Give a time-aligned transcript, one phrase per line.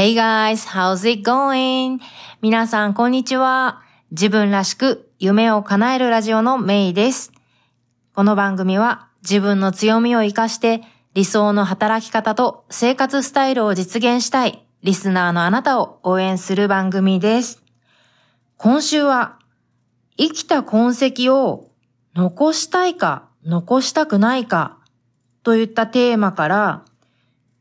[0.00, 1.98] Hey guys, how's it going?
[2.40, 3.82] 皆さん、こんにちは。
[4.12, 7.32] 自分らしく夢を叶えるラジオのメイです。
[8.14, 10.82] この番組は自分の強みを活かして
[11.14, 17.64] 理想の働き方と生活スタイルを実現したいリスナーのあなたを応援する番組です。
[18.56, 19.40] 今週は
[20.16, 21.72] 生きた痕跡を
[22.14, 24.78] 残したいか残したくないか
[25.42, 26.84] といったテーマから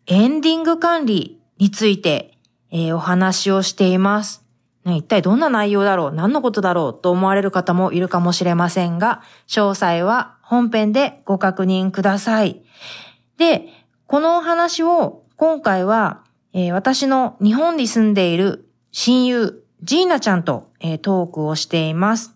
[0.06, 2.38] エンディング管理について、
[2.71, 4.44] えー、お話をしています。
[4.86, 6.12] 一体どんな内容だろう？
[6.14, 7.02] 何のことだろう？
[7.02, 12.62] と思われる方もいるかもしれませんが、詳細は本編でご確認ください。
[13.38, 13.67] で、
[14.05, 16.23] このお話を今回は、
[16.54, 22.34] えー、私の日本に住んでいる親友、ジーナちゃんと、えー、トークをしています。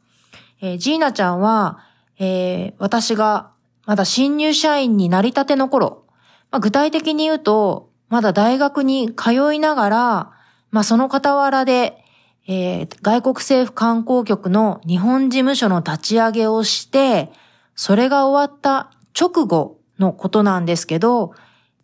[0.61, 1.79] えー、ジーナちゃんは、
[2.19, 3.51] え私が
[3.85, 6.03] まだ新入社員になりたての頃、
[6.51, 10.31] まあ、具体的に言うと、まだ大学に通いながら、
[10.69, 12.03] まあ、その傍らで、
[12.45, 17.31] えー、外国政府観光局の日本事務所の立ち上げをして、
[17.73, 21.33] それが終わった直後のことなんですけど、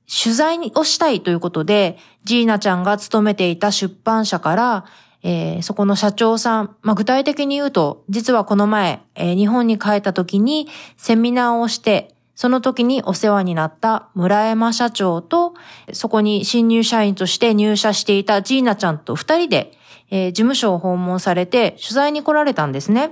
[0.05, 4.85] 取材をしたいということで、ジーナちゃんが勤めていた出版社から、
[5.23, 15.55] えー、そこの社長さん、まあ、具体的に言うと、実はこの前、えー、日本に帰った時にセミナーをして、その時にお世話になった村山社長と、
[15.91, 19.71] そこに新入社員として入社していたジーナちゃんと二人で、
[20.11, 23.09] えー、事務所を訪問されて取材に来られたんですね。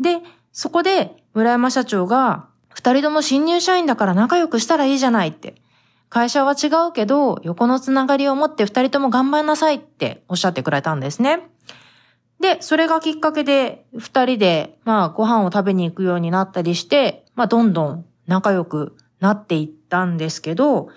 [0.00, 0.20] で、
[0.52, 5.56] そこで村山社長が、二人とも新入社員だから仲良くしたらいいじゃないって。
[6.08, 11.46] 会社は違うけど、横のつながりを持って二人とも頑張んなさいっておっしゃってくれたんですね。
[12.40, 20.88] で、それがきっかけで、二人で、まあ、ご飯を食べに行くようになったりして、まあ、どんどん仲良くなっていったんですけど、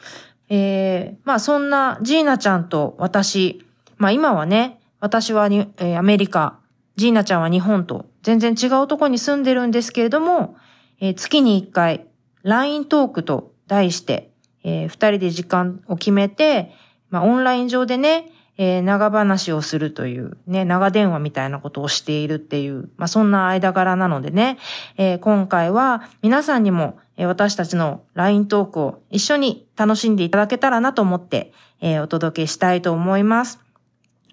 [0.49, 3.65] えー、まあそんなジーナちゃんと私、
[3.97, 6.59] まあ今はね、私はに、えー、アメリカ、
[6.95, 10.55] ジーナちゃんは日本と全然違うとこに住んでるんですけれども、
[11.01, 12.05] えー、月に一回
[12.43, 14.29] LINE トークと題して、
[14.63, 16.71] えー、二人で時間を決めて、
[17.09, 24.57] まあオンライン上でね、えー、長話をするという、ね、長電話みたいなことをしているっていう、まあ、そんな間柄なのでね、
[24.97, 33.59] えー、今回は皆さんにも、私たちの LINE トークを一緒に楽しんでいただけたらなと思って、え、お届けしたいと思います。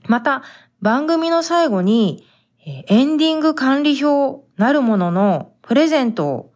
[0.06, 0.42] また、
[0.80, 2.26] 番組の最後に、
[2.66, 6.52] え、エンディング管理表なるもののプレゼントを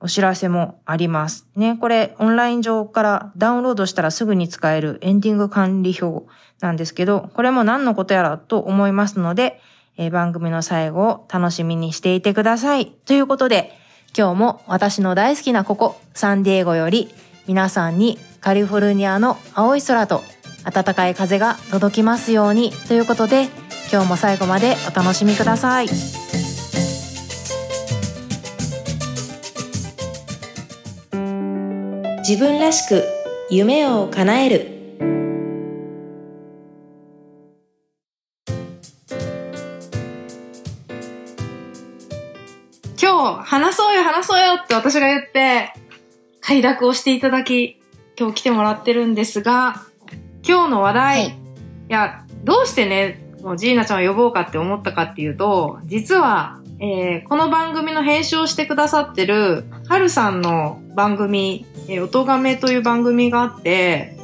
[0.00, 1.48] お知らせもあります。
[1.56, 6.26] ね、これオンライン上からダウンロードしたらすぐに使えるエンディング管理表
[6.60, 9.60] なんですけど、これも何のことやらと思いますので、
[9.96, 12.86] え、番組の最後を楽しみにしていてください。
[13.06, 13.72] ということで、
[14.16, 17.12] 今日も私の大好きなここ、サンディエゴより
[17.48, 20.22] 皆さんにカリフォルニアの青い空と
[20.62, 23.48] 暖かい風が届きますようにということで、
[23.92, 25.88] 今日も最後までお楽しみください。
[32.18, 33.04] 自分らしく
[33.50, 34.73] 夢を叶える
[43.44, 45.72] 話そうよ話そうよって私が言って
[46.40, 47.80] 快諾をしていただき
[48.18, 49.82] 今日来てもらってるんですが
[50.46, 51.32] 今日の話題、はい、い
[51.88, 64.18] やどうしてねもうジーナちゃんを呼ぼうかって思ったかっていうと実はえー、この番組の編集をしてくださってる、はるさんの番組、えー、音亀という番組があって、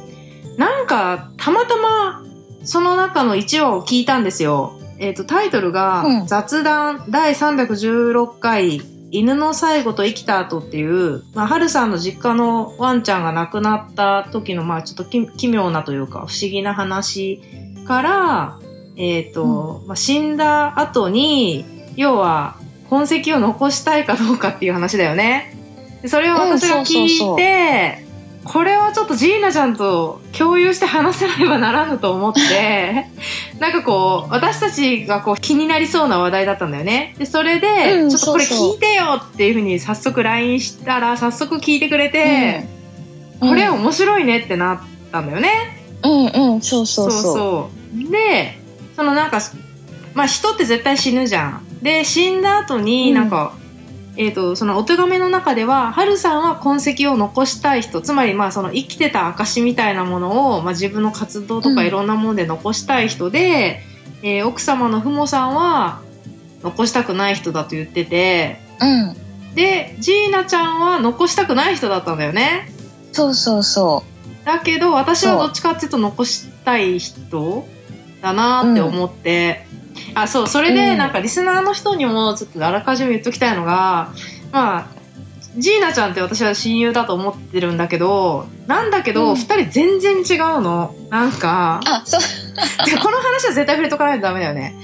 [0.57, 2.23] なんか、たまたま、
[2.63, 4.77] その中の1話を聞いたんですよ。
[4.99, 17.41] えっ、ー、と、タイトルが、うん、雑談第316回、犬の最後と生きた後っていう、まあ、はるさんの実家のワンちゃんが亡くなった時の、まあ、ちょっと奇妙なというか、不思議な話
[17.85, 18.59] から、
[18.95, 21.65] えっ、ー、と、うん、まあ、死んだ後に、
[21.97, 22.55] 要は
[22.89, 25.57] 痕跡を残したいかどうかっていう話だよね。
[26.07, 28.05] それを私が聞いて、
[28.43, 33.05] これはちょっとジーナちゃんと共有して話せねばならぬと思って、
[33.59, 37.13] なんかこう、私たちがこう気になりそうな話題だったんだよね。
[37.19, 42.65] で、それで、ちょっとこれ聞いてよっていうふうに早速 LINE したら、早速聞いてくれて、
[43.41, 44.79] うん、これ面白いねってなっ
[45.11, 45.77] たんだよね。
[46.03, 47.21] うんうん、そうそうそう。
[47.21, 47.69] そうそ
[48.07, 48.59] うで、
[48.95, 49.39] そのなんか、
[50.15, 51.61] まあ人って絶対死ぬじゃん。
[51.81, 53.60] で死んだ後になんか、うん、
[54.21, 63.81] えっ、ー、とそのお手紙の中ではハルさんは痕跡を残したい人つまりまあその生きてた証みたいなものを、まあ、自分の活動とかいろんなもので残したい人で、
[64.21, 66.03] うん、えー、奥様のふもさんは
[66.61, 72.71] 残したくない人だと言ってて、うん、でジーナちゃんは残したくない人だったんだよね。
[73.13, 74.03] そうそうそ
[74.45, 77.65] だけど私はどっちかっていうと残したい人
[78.21, 79.65] だなって思って、
[80.15, 80.97] あそうそれでうん。
[80.97, 84.11] なんかリスナーの人にもちょっとあらかじめ言っときたいのが
[84.51, 84.87] まあ
[85.57, 89.35] ジーナちゃんって私は親友だと思ってるんだけどなんだけど、うん。
[89.35, 90.95] 二人全然違うの。
[91.09, 92.21] なんかあ、そう。
[92.85, 94.75] でこの話は絶対触れとかないとダメだよね。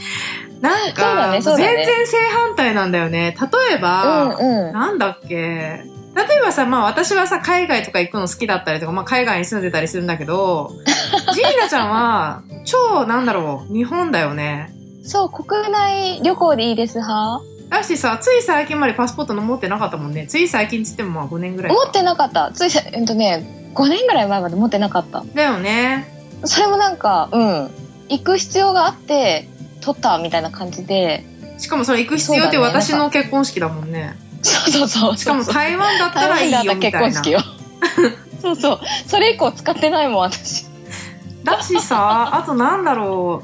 [0.62, 3.36] なんか、全然正反対なんだよね。
[3.40, 4.74] 例えば、うんうん。
[4.74, 5.84] なんだっけ。
[6.18, 10.72] 例えばさ、まあ私はさ、海外とか行くの好きだったりとか、まあ海外に住んでたりするんだけど、
[11.34, 14.74] ジーナちゃんは、超なんだろう、日本だよね。
[15.08, 20.28] そう、国内旅行でいいです派だしさ、つい最近までパスポートの持ってなかったもんね。
[20.28, 21.82] つい最近っつってもまあ5年ぐらいか。
[21.86, 22.52] 持ってなかった。
[22.54, 25.24] ついさ、えっとね、5年ぐらい前まで持ってなかった。
[25.34, 26.08] だよね。
[26.44, 27.72] それもなんか、うん。
[28.10, 29.48] 行く必要があって、
[29.82, 31.26] 取ったみたいな感じで。
[31.58, 34.18] しかもそれ行く必要って私の結婚式だもんね。
[34.42, 35.18] そうそうそう。
[35.18, 36.82] しかも台湾だったらいいよみたいな。
[36.82, 37.40] 結婚式よ。
[38.42, 38.80] そうそう。
[39.08, 40.66] それ以降使ってないもん、私。
[41.44, 43.44] だしさ、あとなんだろ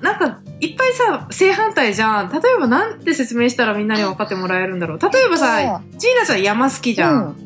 [0.00, 0.04] う。
[0.04, 2.30] なんか、いっぱいさ、正反対じゃん。
[2.30, 4.98] 例えばなんて説明したらみんなに分かってもらえるんだろう。
[4.98, 7.36] 例えばさ、ジーナちゃん山好きじゃん。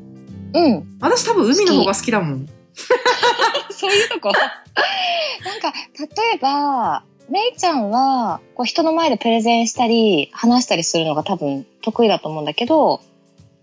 [0.54, 0.64] うん。
[0.64, 0.98] うん。
[1.00, 2.48] 私多分海の方が好きだもん。
[3.70, 13.00] そういうとこなんか、例えば、めいちゃんは、こう人の前でプレゼンしたり、話したりするのが多分得意だと思うんだけど、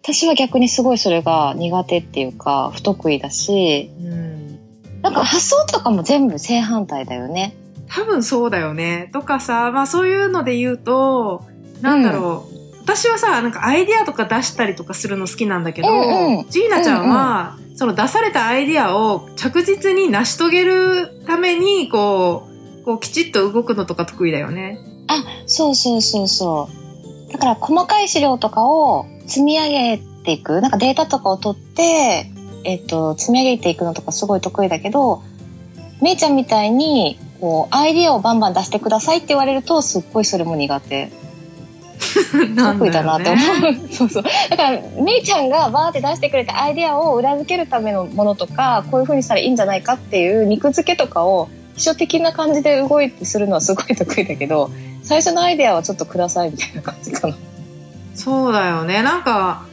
[0.03, 4.59] 私は逆にすごいそれが苦手っていうか、不得意だし、うん。
[5.01, 7.55] なんか発想とかも全部正反対だよね。
[7.95, 9.09] 多分そうだよね。
[9.13, 11.45] とかさ、まあそういうので言うと、
[11.81, 12.55] なんだろう。
[12.83, 22.49] 私はさ、なんかアイディアとか出したりとかするの好きなんだけど、うんうんジーナちゃんは、その出されたアイディアを着実に成し遂げるために、こ
[22.81, 24.77] う、こうきちっと動くのとか得意だよね。
[25.07, 26.69] あ、そうそうそうそ
[27.29, 27.31] う。
[27.31, 32.29] だから細かい資料とかを積み上げていく、なんかデータとかを取って、
[32.65, 35.23] えっと、積み上げていくのとかすごい得意だけど、
[36.01, 41.11] めいちゃんみたいに、こう、アイディアをバンバン出してくださいって言われると、すっごいそれも苦手。
[42.57, 43.79] 得意だなって思ね。
[43.87, 43.93] う。
[43.93, 44.23] そうそう。
[44.49, 54.71] だから、めいちゃんがバーって出してくれたアイディアを裏付けるためのものとか、こういう風にしたらいいんじゃないかっていう肉付けとかを、秘書的な感じで動いてするのはすごい得意だけど、
[55.03, 57.35] 最初のアイディアはちょっとくださいみたいな感じかな。
[58.15, 59.03] そうだよね。
[59.03, 59.65] なんか、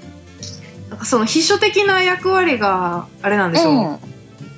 [0.91, 3.73] なんかその秘書的な役割が、あれなんでしょう。
[3.73, 4.12] うん。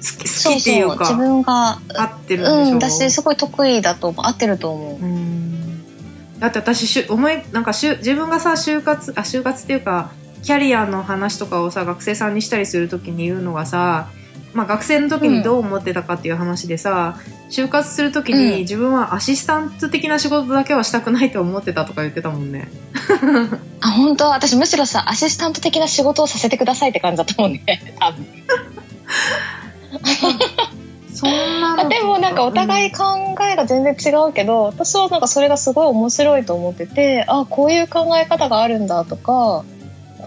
[0.05, 0.99] 好きそう好きっていうそう。
[0.99, 2.73] 自か、分が、合ってるんでしょ？
[2.73, 4.27] うん、私すごい得意だと思う。
[4.27, 5.05] 合ってると思う。
[5.05, 5.41] うん
[6.41, 10.11] だって私しゅ思いなんかしゅ自分がさ就活あ就活っていうか
[10.43, 14.09] キャリアの話とかをさ学生さんにしたりするときに言うのがさ、
[14.53, 17.19] まあ、学生の時にどう思ってたかっていう話でさ、
[17.49, 22.69] 就活するときうんに自分はアシスタント的な仕事だけはしたくないと思ってたとか言ってたもんね。
[23.81, 24.29] あ、本当？
[24.29, 27.95] 私むしろさ、アシスタント的な仕事をさせてくださいって感じだと思うね。
[27.99, 28.27] 多分。
[31.15, 33.05] そんなでもなんかお互い考
[33.51, 39.65] えが全然違うけど、私はなんかそれがすごい面白いと思ってて、あ、こういう考え方があるんだとか、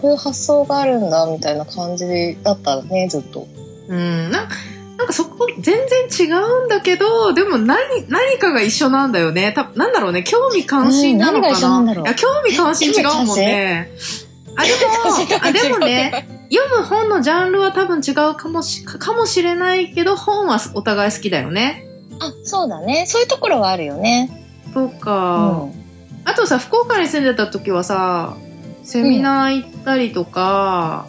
[0.04, 3.46] ういう発想があるんだみたいな感じだったね、ずっと。
[3.88, 4.48] うんな
[4.96, 5.76] なんかそこ全
[6.08, 7.78] 然違うんだけどでも何
[8.08, 9.52] 何かが一緒なんだよね。
[9.52, 10.24] たなんだろうね。
[10.24, 12.04] 興味関心なのかな,、うん何が一緒なんだろう？
[12.04, 13.90] いや興味関心違うもんね。
[14.56, 21.86] あでも あでもね読む本のジャンルは多分違うかもしかもしれないけど本はお互い好きだよね
[22.20, 23.04] あ、そうだね。
[23.06, 24.44] そういうところはあるよね。
[24.72, 25.10] そううか、
[25.46, 25.72] ん。
[26.24, 28.36] あとさ福岡に住んでた時はさ
[28.82, 31.06] セミナー行ったりとか、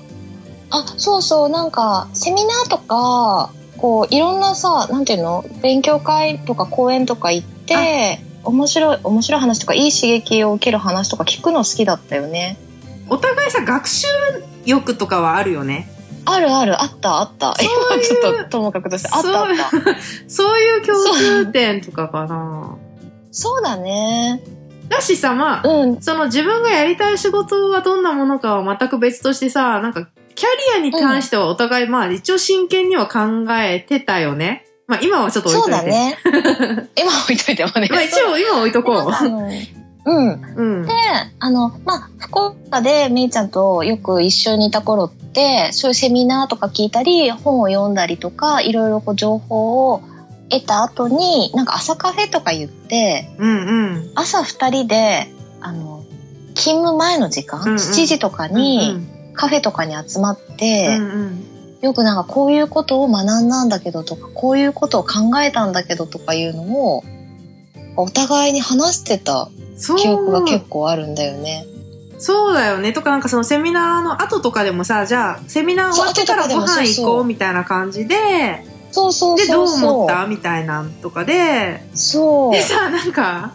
[0.72, 5.43] あ、そうそう、なんか、セミナーとか、こう、いろんなさ、なんていうの？
[5.63, 12.58] 勉強会とか講演とか行って、面白い、面白い話とか、いい刺激を受ける話とか聞くの好きだったよね。
[13.10, 14.05] お互いさ学習
[14.66, 15.89] 欲とかはあるよね
[16.25, 17.56] あるある、あったあった。
[17.56, 19.96] そういう今ちょっとともかくとして、あったあった。
[20.28, 22.78] そういう共通点とかかな
[23.32, 24.42] そうだね。
[24.89, 26.01] だしさまあうん。
[26.01, 34.66] その自分がやりたい仕事はどんなものかは全く別としてさ、なんかキャリアに関してはお互い、まあ一応真剣には考えてたよね。
[34.88, 35.89] まあ今はちょっと置いそうといて。
[35.89, 36.18] だね。
[36.98, 37.88] 今置いといてもね。
[37.92, 39.50] まあ一応今置いとこあの
[40.10, 40.28] うん。
[40.34, 40.54] う。
[40.56, 40.92] うんで。、
[41.39, 50.01] あの、まあ、福岡でめいちゃんとよく一緒にいた頃って、そういうセミナーとか聞いたり、本を読んだりとか、いろいろこう情報を
[50.50, 54.12] 得た後に、なんか朝カフェとか言って、うんうん。
[54.16, 56.04] 朝二人で、あの、
[56.56, 61.46] 勤務前の時間、うんうん7時とかうんにカフェとかに集まって、うんうん。
[61.82, 66.63] よくなんかこういうことを学んだんだけどとか、こういうことを考えたんだけどとかいうの
[66.96, 67.04] を、
[67.96, 69.50] お互いに話してた。
[69.98, 71.65] 記憶が結構あるんだよね。
[72.17, 72.91] そうだよね。
[72.91, 79.89] とかなんかそのセミナーの後とかでもさ、じゃあセミナー終わってからご飯行こうみたいな感じで、そうそうで、どそう。
[79.93, 82.51] 思ったみたいなんとかで、そう。
[82.51, 83.53] でさ、なんか、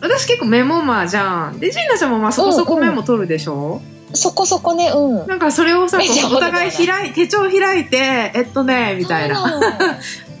[0.00, 1.58] 私結構メモマーじゃん。
[1.58, 3.80] で、ジーナちゃんもまあそこそこメモ取るでしょ、
[4.12, 5.26] そこそこね、うん。
[5.26, 5.98] なんかそれをさ、
[6.32, 9.62] お互い開い、手帳開いて、えっとね、みたいな。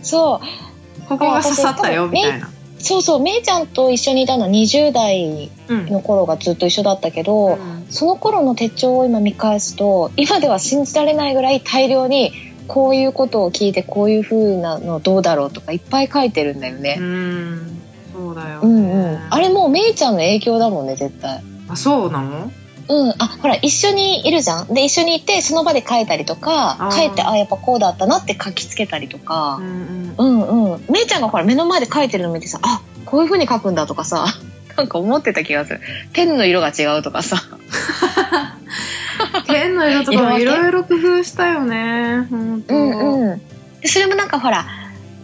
[0.02, 0.46] そう。
[1.08, 2.48] ここが刺さったよ、みたいな。
[2.82, 5.86] そうそう、めいちゃんと一緒にいたのは20代うん。
[5.86, 7.58] の頃がずっと一緒だったけど、
[7.90, 12.32] その頃の手帳を今見返すと、今では信じられないぐらい大量に、
[12.68, 16.94] こういうことを聞いてこういう風なのどうだろうとかいっぱい書いてるんだようね。
[16.94, 17.80] ん。
[18.12, 18.60] そうだよ、ね。
[18.62, 19.18] うんうん。
[19.28, 21.42] あれもうめいちゃんの影響だもんね、絶対。
[21.68, 22.50] あ、そうなの？
[22.90, 23.14] うん。
[23.18, 24.74] あ、ほら、一緒にいるじゃん。
[24.74, 29.62] で、一緒にいて、その場で書いたりとか書いて、あ、やっぱこうだったなって書きつけたりとかう。
[29.62, 30.84] んうんうん。
[30.90, 34.26] めいちゃんがほら、目の前で書いてるの見てさ、あ、こういう風に書くんだとかさ、
[34.76, 35.80] なんか思ってた気がする。
[36.12, 37.36] ペンの色が違うとかさ。
[37.52, 39.44] うん。
[39.46, 42.26] ペンの色とかもいろいろ工夫したよね。
[42.30, 43.40] うんうん。
[43.80, 44.66] で、それもなんかほら、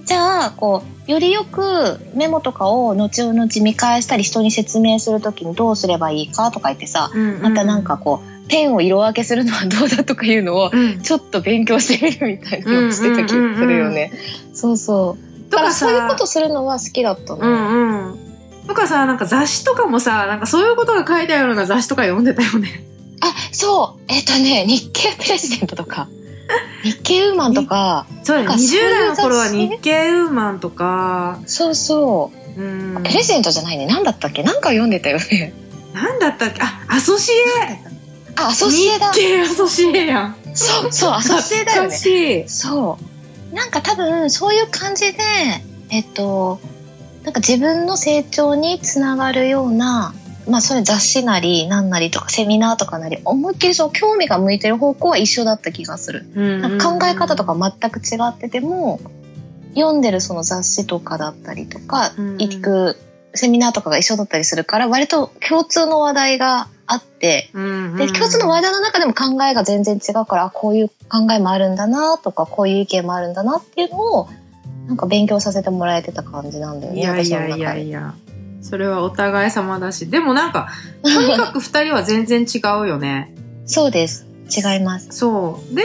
[0.06, 11.02] じゃあ、こう、よりよくメモとかを後々見返したり人に説明するときにどうすればいいかとか言ってさ、うんうんまたなんかこう、ペンを色分けするのはどうだとかいうのを、うん。
[11.02, 14.12] ちょっと勉強してみるみたいなのをしてた気がするよね。
[14.54, 15.50] そうそう。
[15.50, 17.40] だからそういうことするのは好きだったの。
[17.40, 18.66] うんうん。
[18.68, 22.84] とかさ、なんか雑誌とかもさ、なんかそういうことが書いてあるような雑誌とか読んでたよね。
[23.20, 24.02] あ、そう。
[24.08, 26.08] えっ、とね、日経プレジデントとか、
[26.82, 28.48] 日経ウーマンとか、そうだよ。
[28.48, 32.60] なんかそういう20代の頃は日経ウーマンとか、そうそう。
[32.60, 33.02] うん。
[33.02, 33.86] プレジデントじゃないね。
[33.86, 34.42] なんだったっけ？
[34.42, 35.52] なんか読んでたよね。
[35.92, 36.60] なんだったっけ？
[36.62, 37.34] あ、アソシエ
[38.36, 39.12] あ、アソシエだ。
[39.12, 40.36] 日経アソシエやん。
[40.54, 42.44] そう、そう、アソシエだよね。
[42.48, 42.98] そ
[43.52, 43.54] う。
[43.54, 45.18] なんか多分、そういう感じで、
[45.90, 46.60] えっと、
[47.24, 50.14] なんか自分の成長につながるような、
[50.48, 56.24] まあそれ雑誌なり、なんなりとかセミナーとかなり、思いっきりその興味が向いてる方向は一緒だった気がする。
[56.82, 59.00] 考え方とか全く違ってても、
[59.74, 62.96] 読んでるその雑誌とかだったりとか、うん行く
[63.34, 74.28] セミナーとかが一緒だったりするから、割と共通の話題があって、うんで、共通の話題の中でも考えが全然違うから、あこういう考えもあるんだなとか、こういう意見もあるんだなっていうのを、
[74.86, 77.60] なんか勉強させてもらえてた感じなんだよね、いやいやい。
[77.60, 78.14] やいや。
[78.60, 80.10] それはお互い様だし。
[80.10, 80.68] でもなんか、
[81.02, 83.34] とにかく二人は全然違うよね。
[83.66, 84.26] そうです。
[84.48, 85.08] 違います。
[85.10, 85.74] そう。
[85.74, 85.82] で、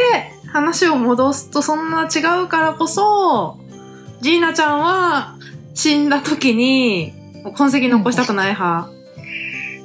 [0.47, 3.57] 話を戻すとそんな違うからこそ、
[4.21, 5.35] ジーナちゃんは
[5.73, 7.13] 死んだ時に
[7.55, 8.89] 痕跡残したくない派。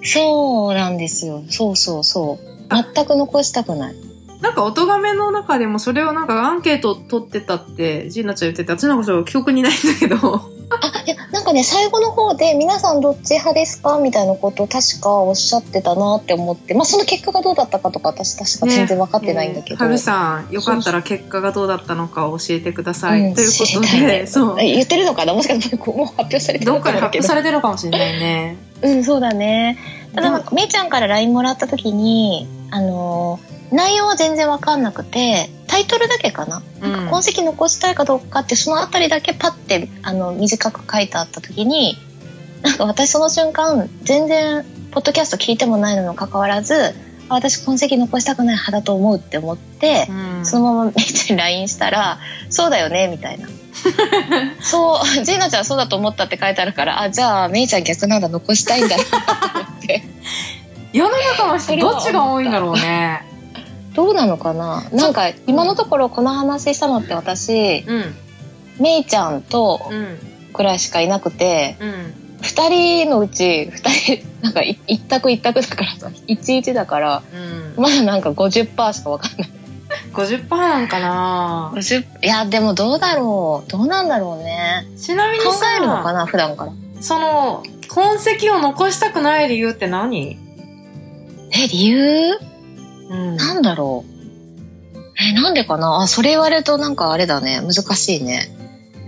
[0.02, 1.43] そうなんですよ。
[1.49, 2.57] そうそうそう。
[2.95, 3.95] 全く残したくない。
[4.40, 10.55] なんか、音亀の中でもそれをなんかアンケート取ってたって、ジーナちゃん言ってて、私なんかちょっと記憶にないんだけど。
[10.68, 19.85] あ、いや、なんかね、最後の方で、皆さんどっち派ですかみたいなことを確かおっしゃってたなって思って、まあその結果がどうだったかとか、私確か全然分かってないんだけど。
[19.85, 23.20] はるさん、よかったら結果がどうだったのか教えてください。
[23.20, 24.56] うんということ知りたいねで、そう。
[24.56, 25.35] 言ってるのかな？
[25.35, 28.56] もしかしたらもう発表されてるどっかでのかもだけど発表されてるかもしれないね。
[28.82, 29.78] うん、そうだね。
[30.14, 36.62] ただなんか、めいちゃんから LINE もらった時に、あのー内容は全然わかんなくて、タイトルだけかな。
[36.80, 41.99] うんなんか痕跡残したいかどうかって、そのあたりだけパッて、あの、短く書いてあった時に、
[42.62, 46.95] なんか私その瞬間、全然、ポッドキャスト聞いてもないのにもかかわらず、
[47.28, 53.47] あ私痕跡残したくない派だと思うって思ってう、んそのままめいちゃ LINE したら、そうだよね、みたいな。
[54.62, 60.02] そう、ジーナちゃんそうだと思ったって書いてあるから、あ、じゃあ、めいちゃん逆なんだ、残したいんだなと思って。
[60.95, 63.36] 世の中の人どっちが多いんだろうね。
[63.96, 64.82] どうなのかな？
[64.92, 68.14] なんか、今のところこの話したのって私、うん。
[68.78, 70.18] めいちゃんとうん。
[70.52, 72.14] くらいしかいなくて、うん。
[72.42, 77.22] 二人のうち、二人、なんかい一択一択だからさ、一一だから、
[77.76, 77.82] うん。
[77.82, 79.50] まだなんか50%しかわかんない。
[80.12, 83.70] 50%なんかな50いや、でもどうだろう。
[83.70, 84.86] どうなんだろうね。
[84.98, 86.72] ちなみに考さ、えるのかな普段から。
[87.00, 90.38] その、痕跡を残したくない理由って何？
[91.52, 92.38] え、理由？
[93.08, 93.36] うん。
[93.36, 94.98] なんだろう。
[95.18, 96.02] え、なんでかな？
[96.02, 97.60] あ、それ言われるとなんかあれだね。
[97.60, 98.54] 難しいね。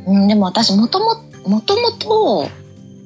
[0.07, 2.49] うん、でも私もとも、もともと、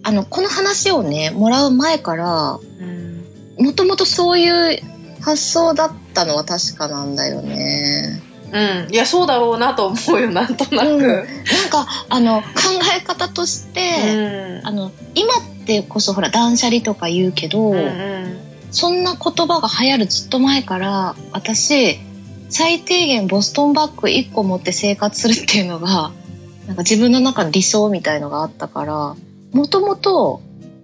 [0.04, 3.25] あの、この話をね、もらう前から、うん。
[3.58, 4.80] もともとそういう
[5.20, 8.20] 発想だったのは確かなんだよね。
[8.52, 8.92] うん。
[8.92, 10.88] いや、そうだろうなと思うよ、なんとなく。
[10.88, 11.25] うんなん
[11.70, 12.49] か、あの、考
[12.96, 14.66] え方としうて、ん。
[14.66, 18.38] あの、今ってこそほら断捨離とか言うけど、うんうん。
[18.73, 21.99] そんな言葉が流行るずっと前から、私、
[22.49, 26.12] 最低限ボストンバッグ1個持って生活するっていうのが、
[26.67, 29.17] なんか自分の中の理想みたいのがあったから、
[29.52, 30.43] もともと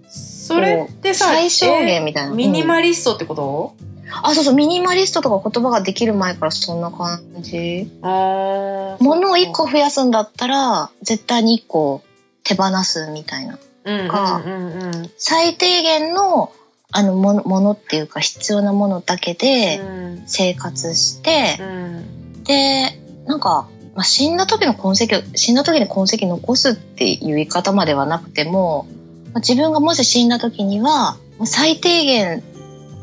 [0.09, 2.31] それってさ、最小限みたいな。
[2.31, 3.75] えミニマリストってこと、
[4.23, 7.87] あ、そうそう、ミニマリストとか言葉ができる前からそんな感じ。
[8.01, 12.01] 物を1個増やすんだったら、絶対に1個
[12.43, 13.59] 手放すみたいな。
[13.85, 16.51] うんかうんうんうん最低限の、
[16.91, 20.23] あの、もの、ものっていうか必要なものだけでうん。
[20.25, 22.43] 生活してう、ん。
[22.43, 28.87] で、なんか、まあ、死んだ時の痕跡を、死んだ時に痕跡残すっていう言い方まではなくても、
[29.33, 32.43] まあ自分がもし死んだ時には、まあ最低限、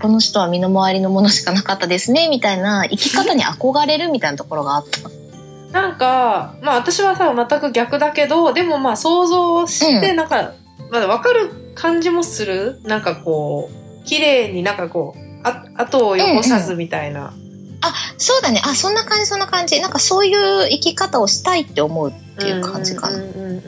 [0.01, 5.11] この人は身の回りのものしかなかったですね、みたいな生き方に憧れるみたいなところがあった。
[5.73, 10.53] なんかまあ私はさ全く逆だけどでもまあ想像してなんか、
[10.91, 12.81] まだ分かる感じもする？
[12.83, 17.33] なんかこう綺麗になんかこうあ後を汚さずみたいな、
[18.19, 18.61] そうだね。
[18.65, 19.81] あ、そんな感じ、そんな感じ。
[19.81, 23.19] なんかそういう生き方をしたいって思うっていう感じかな。
[23.19, 23.61] うんうんうん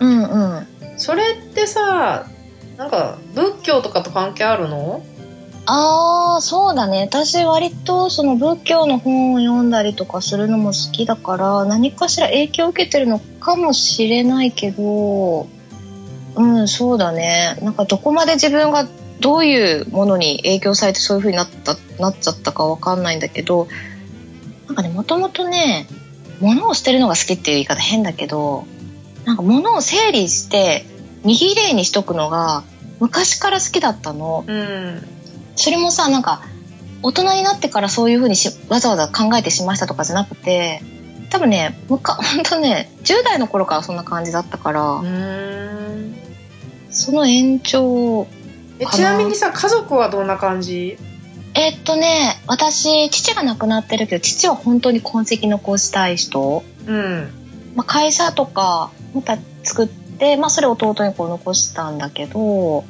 [0.00, 0.66] うんうんうん。
[0.96, 2.26] それってさ
[2.76, 5.02] なんか仏教とかと関係あるの？
[5.66, 7.08] ああ、そうだね。
[7.10, 15.48] 私割とその仏教の本を読んだりとかするのも好きだから、何かしら影響を受けてるのかもしれないけど、
[16.36, 17.56] うん、そうだね。
[17.62, 18.88] なんかどこまで自分が
[19.20, 23.68] どういうものに影響されてそういう風になった、なっちゃったかわかんないんだけど、
[24.66, 25.86] なんかね、もともとね、
[26.40, 28.66] 物を捨てるのが好きっていう言い方変だけど、
[29.24, 30.84] なんか物を整理して、
[31.24, 32.64] 見綺麗にしとくのが
[33.00, 34.44] 昔から好きだったの。
[34.46, 35.08] うん
[35.56, 36.42] それもさなんか
[37.02, 40.82] 大人になってからそういう風にしわざわざ考えてしましたとかじゃなくて
[41.30, 46.14] 多分ねむか本当ね10代の頃からそんな感じだったから、うん
[46.94, 48.26] その延長
[48.78, 50.96] えちなみにさ家族はどんな感じ？
[51.54, 57.30] えっとね私父が亡くなってるけど父は本当に痕跡残したい人、うん。
[57.76, 62.84] まあ、会社とかまた作って、まあ、それ弟にこう残したんだけど、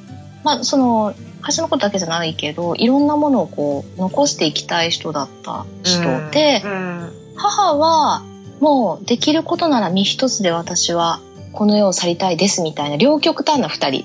[0.44, 7.12] まあ、その会社のことだけじゃないけどいろんなものをこう残していきたい人だった人で、うん。
[7.36, 8.22] 母は
[8.60, 11.20] もうできることなら身一つで私は
[11.54, 14.04] この世を去りたいですみたいな両極端な二人。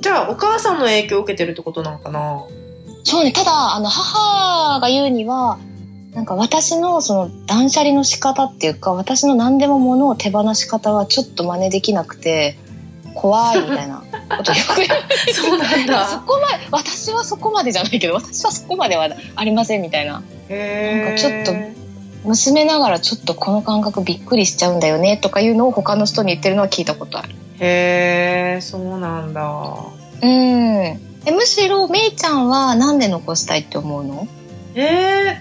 [0.00, 2.44] じゃあお母さんの影響を受けてるってことなのかな？
[3.04, 5.58] そうねただあの母が言うには
[6.12, 12.58] なんか私のその断捨離の仕方っていうか私の何でも物を手放し方はちょっと真似できなくて
[13.14, 14.02] 怖いみたいな
[14.36, 14.84] ことよく
[15.32, 20.22] そうなんそだこまで私はそこまでじゃないけど私はそこまではありませんみたいな。
[20.48, 21.85] へなんかちょっと
[22.26, 27.30] 娘ながらちょっとこの感覚びっくりしちゃうんだよねとかいうのを他の人に言ってるのは聞いたことある。
[27.60, 29.42] へえそうなんだ
[30.22, 30.28] うん。
[30.28, 30.98] え
[31.32, 34.28] むしろめいちゃんはなんで残したいって思うの？
[34.74, 35.38] え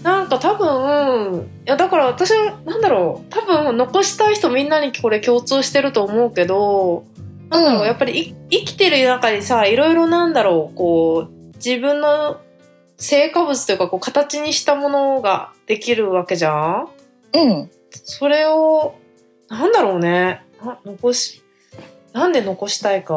[0.00, 7.04] ー、なんか多分いやだから私はなんだろう多分残したい人みんなにこれ共通してると思うけど
[7.48, 12.40] なんだろう、うんやっぱりい生きてる中でさいろいろなんだろうこう自分の
[12.96, 16.88] 成果物というかこう形にしたものができるわけじゃん？
[17.32, 17.70] うん。
[17.92, 18.96] それを
[19.48, 21.44] なんだろうねな残し
[22.12, 23.14] なんで残したいか？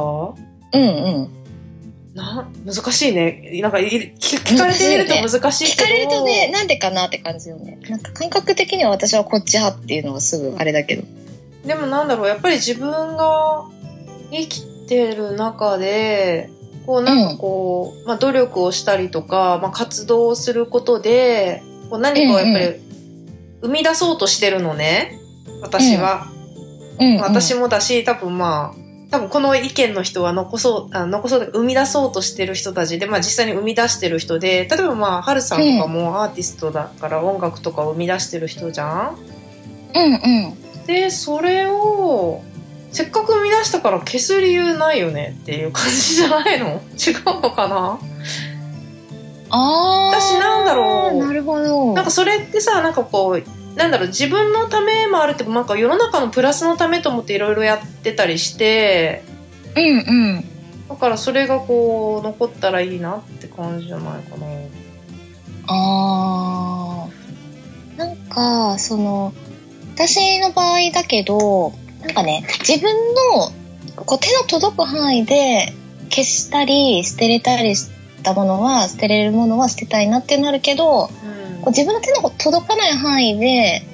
[0.71, 2.13] うんうん。
[2.13, 7.79] な難しいねなんかい聞聞かれてみると難しいけど聞かれるとね、なんでかなって感じよね。
[7.89, 11.03] なんか感覚的には私はこっち派っていうのがすぐあれだけど。
[11.65, 13.65] でもなんだろうやっぱり自分が
[14.29, 16.51] 生きてる中で
[16.85, 22.81] こうなんかこう、まあ、努力をしたりとか、まあ、活動をすることでこう何かをやっぱり
[23.61, 25.19] 生み出そうとしてるのね。
[25.61, 26.25] 私は、
[26.99, 27.21] うん、うん。
[27.21, 39.17] 私もだし多分まあ多分この意見の人は残そうあ残そう生み出そうとしてる人たちで、まあ、実際に生み出してる人で例えばまあハルさんとかもアーティストだから音楽とかを生み出してる人じゃん？
[39.95, 40.17] うんう
[40.49, 40.85] ん。
[40.87, 42.41] でそれを
[42.91, 46.81] せっかく生み出したから消す理由ないよねっていう感じじゃないの？
[46.97, 47.99] 違うのかな？
[49.55, 50.19] ああ。
[50.19, 51.93] 私なんだろうなるほど。
[51.93, 59.23] なんかそれってさなんかこうなんだろう自分のためもあるけどなんか世の中のプラスのためと思っていろいろやってたりして
[59.75, 60.45] うんうん。
[60.89, 64.47] だからそれがこう残ったらいいなって感じじゃないかな
[65.67, 69.33] あーなんかその
[69.95, 72.93] 私の場合だけどなんかね自分
[73.35, 73.51] の
[74.03, 75.73] こう手の届く範囲で
[76.09, 77.89] 消したり捨てれたりし
[78.23, 81.11] たものは捨てれるものは捨てたいなってなるけどこ
[81.67, 83.85] う自分の手の届かない範囲で、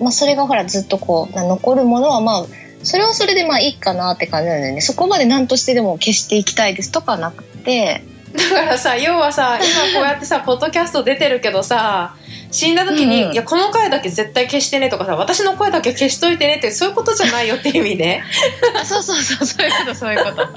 [0.00, 2.46] まあ、それがほらずっとこうな残るものはまあ
[2.82, 4.80] それはそれでまあいいかなって感じなんだよね。
[4.80, 8.02] そこまで何としてでも消していきたいですとかはなくて。
[8.36, 12.16] だからさ要はさ今こうやってさポッドキャスト出てるけどさ
[12.56, 18.22] 死んだ時に、うんうんいや、この声だけ絶対消してねとかさ、私の声だけ消しといてねって、そういうことじゃないよって意味で。
[18.80, 20.48] あ そうそうそう、そういうこと、そういうこと。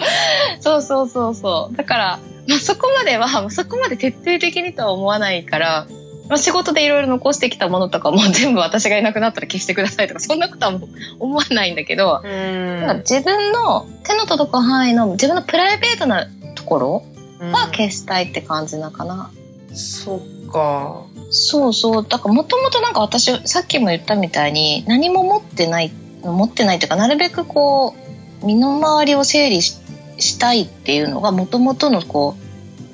[0.62, 1.76] そうそうそうそう。
[1.76, 5.88] だから、まあ、そこまでは、そこまで徹底的にとは思わないから、
[6.30, 10.80] まあ、仕事でいろいろ残してきたものとかも 全部私がいなくなったら消してくださいとか、そんなことは
[11.20, 17.04] 思わないんだけど、自分の手の届く範囲の自分のプライベートなところ
[17.52, 19.32] は消したいって感じなのかな。
[19.74, 21.04] そっか。
[21.30, 22.06] そうそう。
[22.08, 25.92] だからもともとなんか私、さっきも言ったみたいに何も持ってない、
[26.24, 27.96] 持ってないというか、なるべくこ
[28.42, 29.78] う、身の回りを整理し
[30.18, 32.36] したいっていうのがもともとのこ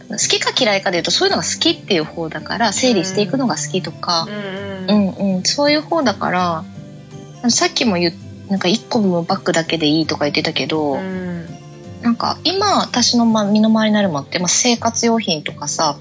[0.09, 4.27] う、好きか嫌いかで言うとそういうのが好きっていう方だから、整理していくのが好きとか
[4.87, 6.63] う、んうんうん、そういう方だから、
[7.49, 8.13] さっきも言っ
[8.49, 11.45] なんか1個のバッグだけでいいとか言ってたけど、うん。
[12.01, 15.97] なんか今私のま身の回りになるものって、まあ、生活用品とかさ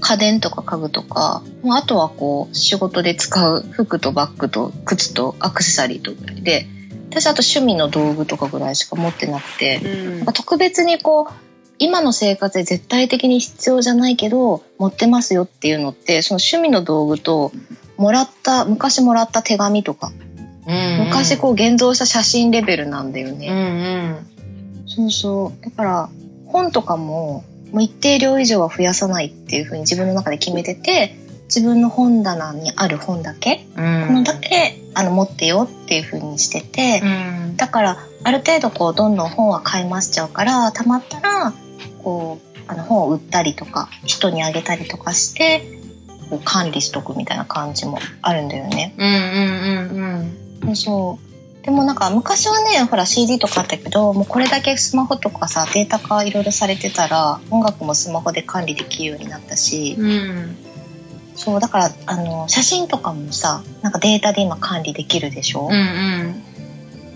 [0.00, 6.66] 家電とか家具とかもうあとはこう仕事で使う服とバッグと靴とアクセサリーとぐらいで
[7.10, 11.32] 私あと趣味の道具とかぐらいしか持ってなくて、うん特別にこう
[11.78, 17.52] 今の生活で絶対的に必要じゃないけど持ってますよっていうのってその趣味の道具と
[17.96, 20.12] もらった昔もらった手紙とか、
[20.66, 23.48] 昔こう現像した写真レベルなんだよね。
[23.48, 24.86] うんうん。
[24.86, 25.64] そうそう。
[25.64, 26.08] だから、
[26.46, 41.52] 本とかも、もう一定量以上は増やさないっていうふうに自分の中で決めてて、自分の本棚にある本だけ、うんこのだけ、あの、持ってよっていうふうにしてて、うんだから、ある程度こう、どんどん本は買い増しちゃうから、たまったら、
[42.02, 45.78] こう、あの、本を売ったりとか、人にあげたりとかして、
[46.28, 48.94] こう管理しとくみたいな感じもあるんだよね。
[48.98, 51.27] うんうんうんそうそう。
[51.68, 60.10] でもなんか昔はね、ほら CD とかあったけど、もうこれだけスマホとかさ、データ化いろいろされてたら、音楽もスマホで管理できるようになったし、うん。
[60.10, 60.56] うん。
[61.34, 66.42] そう、だから、あの、写真とかもさ、なんかデータで今管理できるでしょ、うん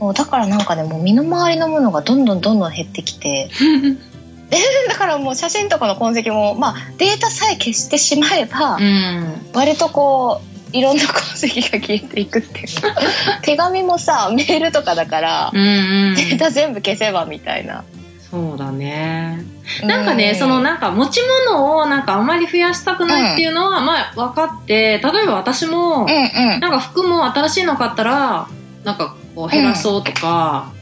[0.03, 0.15] うん。
[0.15, 3.49] だからなんかね、もう身の回りのものがどんどんどんどん減ってきて、
[4.87, 9.47] だからもう写真とかの痕跡も、まあデータさえ消してしまえば、うん。
[9.55, 12.66] 割とこう、いろんな痕跡が消えていくっていう。
[13.42, 16.14] 手紙もさ、メールとかだから、うんうん。
[16.14, 17.85] データ全部消せばみたいな。
[18.30, 19.44] そうだね。
[19.85, 26.61] なんかね、そのなんか持ち物をなんかあんまり増やしたくないっていうのは、まあ分かって、例えば私も、うんうん。
[26.61, 28.48] なんか服も新しいの買ったら、
[28.85, 30.72] なんかこう減らそうとか、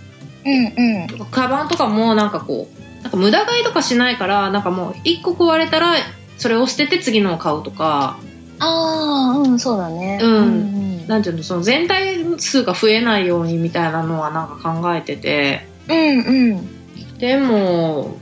[0.45, 1.27] うんうん。
[1.31, 5.95] カバンとかもなんかこう、なんか無駄買いとかしないから、なんかもう一個壊れたら、
[6.39, 8.17] それを捨てて次のを買うとか、
[8.61, 10.19] ああ、うん、そうだね。
[10.23, 16.53] うんうんなんていうの、その全体数が増えないようにみたいなのはなんか考えてて、うん。
[16.53, 16.81] うん
[17.19, 18.17] でも、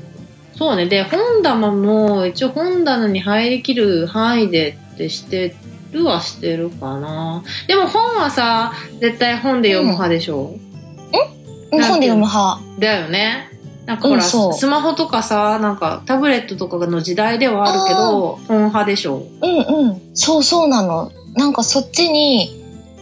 [0.56, 0.86] そうね。
[0.86, 5.54] で、本棚も一応本棚に入りきる範囲でってして
[5.92, 7.44] るはしてるかな。
[7.68, 10.54] でも本はさ、絶対本で読む派でしょ、
[11.70, 11.80] うん。
[11.80, 12.60] 本で読む派。
[12.80, 13.50] だよね。
[13.88, 19.26] なんかほら、うんスマホとかさ、なんかタブレットとかの時代ではあるけど、本派でしょ？
[19.40, 20.00] うんうん。
[20.12, 21.10] そうそうなの。
[21.34, 22.50] なんかそっちに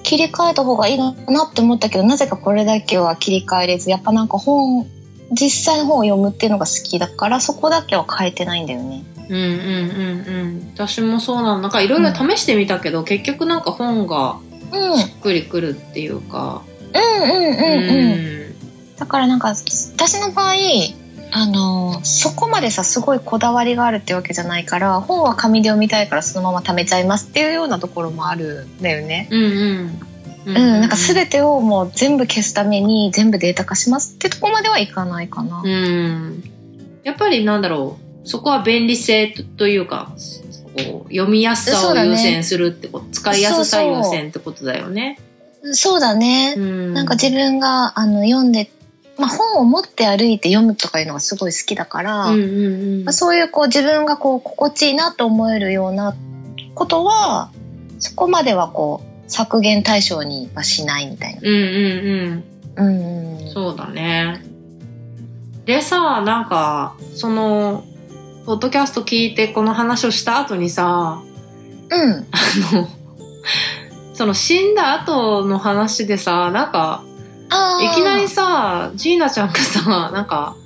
[0.05, 4.87] 切り替えた方がいいなって思ったけど、なぜかこれだけは切り替えれず、やっぱなんか本、
[5.33, 9.05] 実際の本を読むっていうのが好きだから、そこだけは変えてないんだよね。
[9.29, 10.71] うんうんうんうん。
[10.73, 11.61] 私もそうなの。
[11.63, 14.37] なんかいろいろ試してみたけど、結局なんか本が
[14.71, 14.99] うん。
[14.99, 16.63] しっくりくるっていうか。
[16.95, 18.41] うんうんうんうん。
[18.41, 18.46] うん
[18.99, 20.55] だからなんか私の場合
[21.33, 29.29] あのそこまでさすごいこだわりがあるってわけじゃないから本は紙で読みたいからそのまま貯めちゃいますっていうようなところもあるんだよね。
[29.31, 30.01] うんうん。
[30.47, 35.61] ううん、なんか全てをもう全部消すために全部データ化しますってとこまではいかないかな。
[35.65, 36.45] うん。
[37.03, 40.13] やっぱりなんだろう、そこは便利性というか、
[40.77, 45.19] こう読みやすさを優先するってこと、使いやすさ優先ってことだよね。
[45.73, 46.55] そうだね。
[46.57, 46.95] うん。
[46.95, 48.71] なんか自分があの読んで、
[49.19, 56.15] まあ、本を持って歩いて読むとかいうのがすごい好きだから、うんうんうんまあ、そういうこう自分がこう心地いいなと思えるような
[56.75, 57.51] ことは
[57.99, 61.41] そこまではこう削減対象にはしないみたいな。
[61.43, 62.45] うんうん
[62.77, 63.51] うんうん。
[63.53, 64.45] そうだね。
[65.65, 67.85] でさ、なんか、その、
[68.45, 71.23] ポッドキャスト聞いてこの話をした後にさ、
[71.91, 72.11] うん。
[72.13, 72.89] あの、
[74.15, 77.03] その死んだ後の話でさ、なんか、
[77.49, 80.57] いきなりさ、ジーナちゃんがさ、 なんか、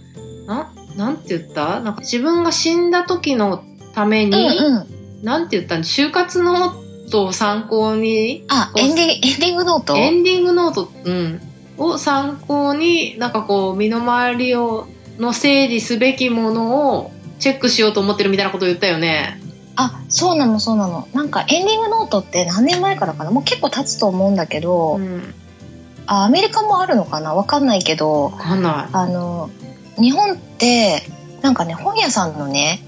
[0.47, 1.81] な、なんて言った？
[1.81, 3.63] なんか自分が死んだ時の
[3.95, 5.25] ために、うんうん。
[5.25, 9.97] なんて言ったの終活ノートを参考に、あ、エンディエンディングノート？
[9.97, 11.41] エンディングノート、うん、
[11.79, 14.87] を参考に、なんかこう、身の回りを、
[15.19, 19.41] の整理すべきものをチェックしようと思ってるみたいなことを言ったよね。
[19.77, 21.09] あ、そうなの、そうなの。
[21.13, 23.31] なんかエンディングノートって何年前からかな？
[23.31, 25.35] もう結構経つと思うんだけど、うん。
[26.07, 27.35] あ、アメリカもあるのかな？
[27.35, 28.89] わかんないけど、わかんない。
[28.93, 29.51] あの、
[29.99, 31.03] 日本って、
[31.43, 32.83] なんかね、本屋さんのね、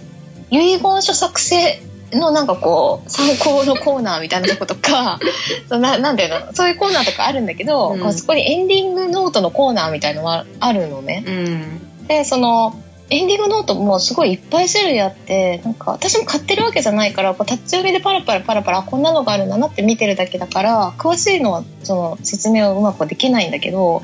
[0.50, 5.18] 遺言書作成のなんかこう、参考のコーナーみたいなとことか、
[5.68, 11.24] そうななんていうの、そういうコーナーとかあるんだけど、うんそこにエンディングノートのコーナーみたいのがあるのね。
[11.26, 12.06] うん。
[12.06, 12.74] で、その、
[13.10, 24.02] エンディングノートもすごいいっぱい種類あって、なんか私も買ってるわけじゃないから、こう立ち読みでパラパラパラパラ、あこんなのがあるんだなって見てるだけだから、詳しいのはその説明をうまくできないんだけど、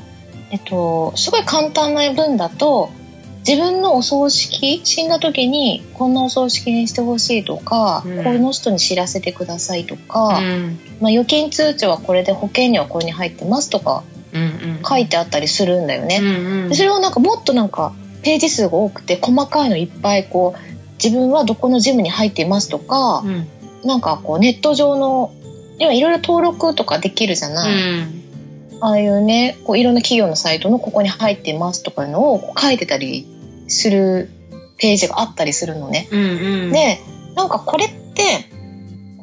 [0.51, 2.91] えっと、すごい簡単な文だと、
[3.47, 10.79] 自分のお葬式死んだ時にこんなお葬式にしてほしいとか、うんこの人に知らせてくださいとか、うん。
[10.99, 14.03] まあ、預金通帳はこれで保険料はこれに入ってますとか。
[14.87, 16.19] 書いてあったりするんだよね。
[16.21, 23.47] うんうんでそれをなんかもっとなんかページ数が多くて細かいのいっぱいこう自分はどこのジムに入っていますとか、うん。
[23.83, 25.33] なんかこうネット上の
[25.77, 28.19] 今いろいろ登録とかできるじゃうない、ん。
[28.81, 33.25] ああいうねこういろんな企業のサイトのここに入っていますとかいうのを書いてたり
[33.67, 34.29] する
[34.77, 36.07] ページがあったりするのね。
[36.11, 36.19] うん。
[36.19, 36.25] う
[36.67, 36.71] ん。
[36.71, 36.99] で
[37.35, 38.49] なんかこれって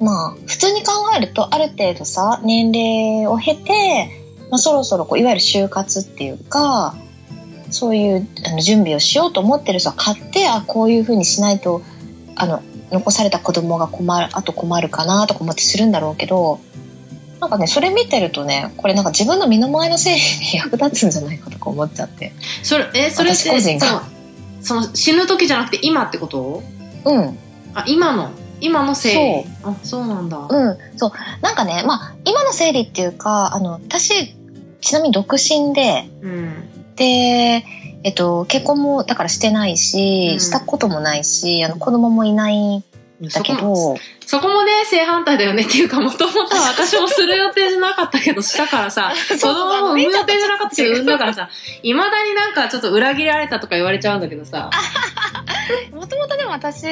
[0.01, 4.11] まあ普通に考えるとある程度さ年齢を経て、
[4.51, 6.97] まあ、そろそろこういわゆる就活っていうか
[7.71, 11.83] そういうあの準備をしようと思ってる人は買ってあこういうふうにしないと
[12.35, 16.61] あの残された子供が困るあと困るかなとか思ってするんだろうけど
[17.41, 24.03] なんかねそれ見てるとねこれなんか自分の身の回りの整理に役立つんじゃないかとか思っちゃってそれ、え、それって、私個人がそう
[24.61, 26.63] その死ぬ時じゃなくて今ってこと？
[27.05, 27.39] うん
[27.79, 28.31] あ、今の、
[28.63, 29.51] 今の整理？
[29.63, 30.39] あ、そうなんだ。
[30.39, 31.13] うん、そう。
[31.43, 34.35] なんかね、まあ、今の整理っていうか、あの、私、
[34.81, 36.66] ちなみに独身で、うん。
[36.97, 37.65] で、
[38.03, 40.41] えっと、結婚も、だからしてないし、うん。
[40.41, 42.83] したこともないし、あの、子供もいないん
[43.23, 51.49] だけそこも、ど、そこもね、正反対だよねっていうか、もともとは私もする予定じゃなかったけど、したからさ、 子供も産む予定じゃなかったけど、産んだからさ、
[51.83, 54.71] いまだになんかちょっと裏切られたとか言われちゃうんだけどさ。
[55.93, 56.87] もともとでも私、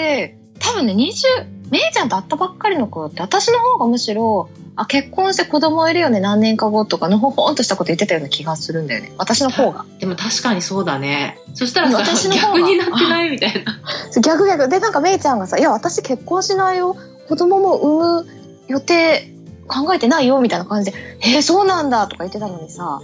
[0.58, 9.12] 多分ね、20、めいちゃんと会ったばっかりの頃って、私の方がむしろ、あ、結婚して子供いるよね、何年か後とか、のほほんとしたこと言ってたような気がするんだよね。
[9.18, 9.84] 私の方が。
[9.98, 11.38] でも確かにそうだね。
[11.54, 13.80] そしたらさ、私の方が逆になってないみたいな。
[14.20, 14.68] 逆逆。
[14.68, 16.96] で、なんかめいちゃんがさ、いや、私結婚しないよ。
[17.28, 18.26] 子供も産む
[18.68, 19.30] 予定
[19.66, 23.00] 考えてないよ、みたいな感じで、えー、そうなんだとか言ってたのにさ、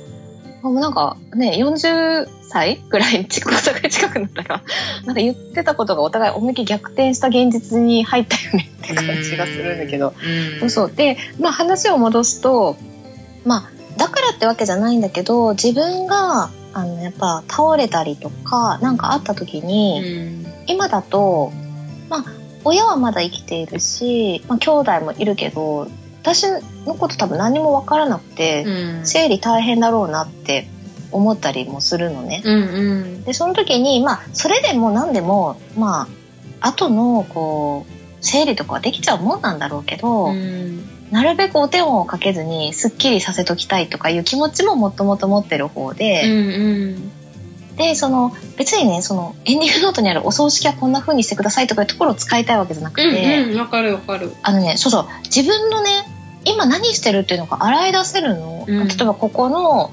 [0.63, 4.63] もうなんかね、40歳ぐらい近く、お互い近くなったら、
[5.05, 10.15] なんか言ってたことがお互い思いっきり逆転した現実に入ったよねって感じがするんだけど。
[10.63, 10.71] う。
[10.71, 10.93] そう。
[10.93, 12.77] で、まあ話を戻すと、
[13.45, 21.53] まあ、だからってわけじゃないんだけど、自分が、あの、やっぱ倒れたりとか、なんかあった時に、今だと、
[22.09, 22.25] まあ、
[22.65, 25.89] 親はまだ生きているし、まあ、兄弟もいるけど、
[26.23, 26.45] 私
[26.87, 29.07] のこと多分何もわからなくて、うん。
[29.07, 30.69] 生理大変だろうなって
[31.13, 32.43] 思ったりもするのね。
[32.45, 33.25] うんうん。
[33.25, 36.09] で、その時に、まあ、それでも何でも、ま
[36.61, 40.85] あ、後の、こう、生理とかはできちゃうもんなんだろうけど、うん。
[41.11, 47.77] なるべくお手本をかけずに、すっきりさせときたいとかいう気持ちももともと持ってる方で、うんうん。
[47.77, 53.59] で、その、別にね、その、エンディングノートにあるお葬式はこんな風にしてくださいとかいうところを使いたいわけじゃなくて、うんうん。
[53.59, 54.33] わかるわかる。
[54.43, 55.91] あのね、そうそう、自分のね、
[56.45, 58.65] 今何してるっていうのが洗い出せるの。
[58.67, 59.91] うん例えばここの、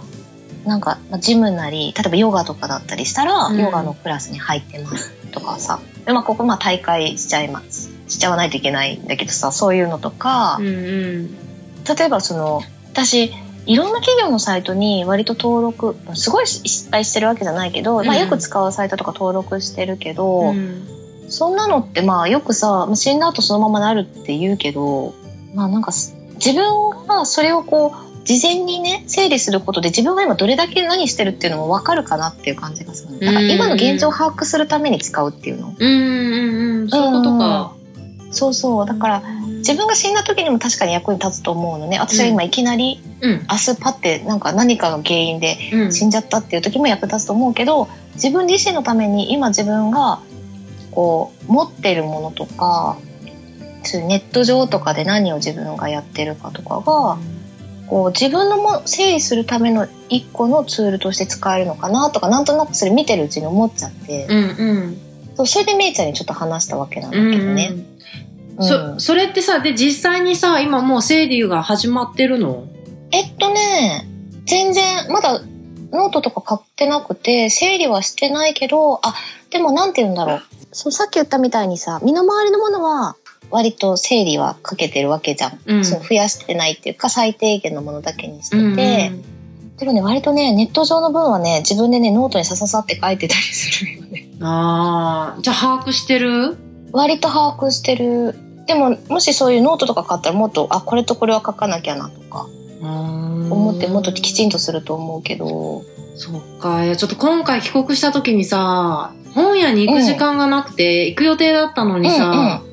[0.68, 5.80] なんか、まあジムなり、例えばヨガとかだったりしたら、うんヨガのクラスに入ってますとかさ。
[6.06, 7.92] で、まあ、ここ、まあ、大会しちゃいます。
[8.08, 11.36] しちゃわないといけないんだけどさ、そういうのとか、うんうん。
[11.36, 13.34] 例えばその、私、
[13.66, 20.88] いろんな企業のサイトに割と登録、すごい失敗してるわけじゃないけど、まあうんよく使うサイトとか登録してるけど、うん
[21.30, 25.14] そんなのってまあよくさ、まあ死んだ後そのままなるって言うけど、
[25.54, 33.22] まあなんかす自分がそれをこう、事前にね、整理することで自分が今どれだけ何してるっていうのも分かるかなっていう感じがする。
[33.22, 35.74] だから今の現状を把握するために使うっていうの。
[35.80, 36.90] うんうんうん。
[36.90, 37.74] そういうことか。
[38.32, 38.86] そうそう。
[38.86, 39.24] だから
[39.60, 42.00] 自分が死んだ時にも確かに役に立つと思うのね。
[42.00, 43.48] 私は今いきなりうん。
[43.50, 45.94] 明日パってなんか何かの原因でうん。
[45.94, 50.20] 死んじゃったっていう時も役立つと思うけど自分自身のために今自分が
[50.92, 52.98] こう持ってるものとか
[53.94, 57.18] ネット上とかで何を自分がやってるかとかが
[57.88, 64.42] こう自分のも整理するための一個のツールとして使えるのかなとかなんとなくそれ見てるうちに思っちゃって、うんう
[64.90, 64.98] ん。
[65.36, 67.70] そうそれでめいちゃんにちょっと話したわけなんだうんけどね。
[67.72, 67.78] うん。
[68.60, 72.68] うんそ、それってさ、で、実際にさ、今もう整理が始まってるの？
[73.12, 74.06] えっとね
[74.46, 75.40] 全然まだ
[75.92, 79.16] ノートとか買ってなくて整理はしてないけどあ
[79.50, 80.42] でもなんて言うんだろう
[80.74, 83.16] そうさっき言ったみたいにさ身の回りのものは
[83.50, 85.60] 割と整理はかけてるわけじゃん。
[85.66, 88.62] うんその増やしてないっていうか、最低限のものだけにしてて。
[88.64, 89.24] うんうん
[89.78, 94.28] でもね、割とね、ネット上の分はね、自分でね、ノートにさささって書いてたりするよね。
[94.42, 96.58] ああ、じゃあ把握してる？
[96.94, 98.34] 割と把握してる。
[98.66, 102.48] でも、もしそういうノートとか買ったらもっと、あ、これとこれは書かなきゃなとか、
[102.82, 105.84] 思思ってもっときちんとすると思うけど。
[106.16, 106.84] そっか。
[106.84, 112.67] いや、ちょっと今回帰国した時にさ、本屋に行く時間がなくて、行く予定だったのにさ、うんうん。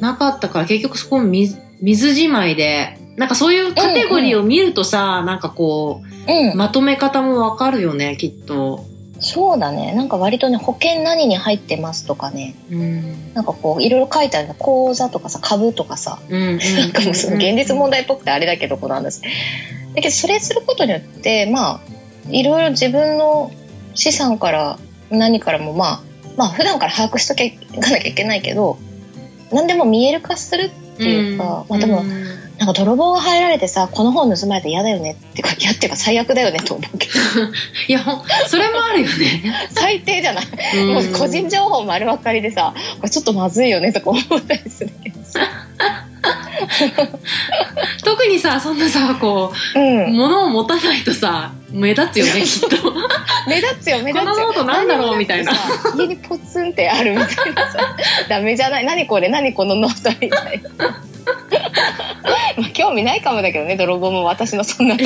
[0.00, 6.54] なかったから結局そこ水水じまいで、なんかそういうカテゴリーを見るとさ、なんかこうんう、。
[6.54, 8.86] まとめ方もわかるよね、きっと。
[9.20, 9.92] そうだね。
[9.94, 12.54] なんか割とね、保険何に入ってますとかね。
[12.70, 13.34] うん。
[13.34, 14.54] なんかこう、いろいろ書いてあるの。
[14.54, 16.18] 口座とかさ、株とかさ。
[16.28, 16.58] うん。
[16.58, 18.00] なんかもうその現実問題。
[18.00, 19.20] 題っぽくてあれだけど、この話。
[19.20, 19.28] だ
[19.96, 21.80] けど、それすることによって、まあ、
[22.30, 23.52] いろいろ自分の
[23.94, 24.78] 資産から
[25.10, 26.00] 何からも、まあ、
[26.36, 28.78] まあ、普段から把握しとけいかなきゃいけないけど、
[29.52, 32.42] 何でも見える化するっていうか、まあでも、うん。
[32.58, 37.12] なんか泥棒が入られてさ、この本盗まれて嫌だよねっていうか、嫌っていうか最悪だよねと思うけど、
[37.88, 38.04] いや、
[38.46, 39.68] それもあるよね。
[39.70, 40.44] 最低じゃない、
[40.76, 40.94] うん。
[40.94, 45.40] もう個人情報丸分かりでさ、これちょっとまずいよねとか思ったりするけどさ。
[48.04, 50.12] 特にさ、そんなさ、こうう、ん。
[50.16, 52.92] 物を持たないとさ、目立つよね、きっと。
[53.48, 54.32] 目立つよ、目立つよ。
[54.34, 55.52] このノートなんだろうみたいな
[55.96, 57.96] 家にポツンってあるみたいなさ。
[58.28, 58.84] ダメじゃない？
[58.84, 59.28] 何これ？
[59.28, 60.88] 何このノートみたいな。
[62.58, 65.00] まあ興味ないかもだけどね、泥棒も私のそんなの。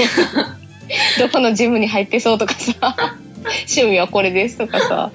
[1.19, 2.97] どこのジムに入ってそうとかさ。
[3.69, 5.11] 趣味はこれですとかさ。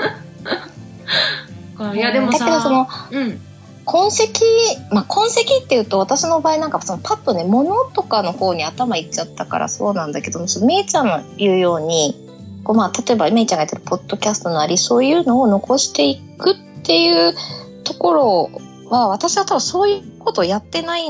[1.94, 3.42] いや、でもだけどそのさ、うん。
[3.86, 4.46] 痕跡、
[4.92, 12.16] まあ痕跡っていうと私の場合なんかそのパッとね、物とかの方に頭いっちゃったからそうなんだけど、そのめいちゃんの言うように、
[12.64, 17.34] こうまあ例えばめいちゃんがやってるポッドキャストなりそういうのを残していくっていう
[17.84, 18.52] ところ
[18.90, 21.04] は私は多分そういうことをやってない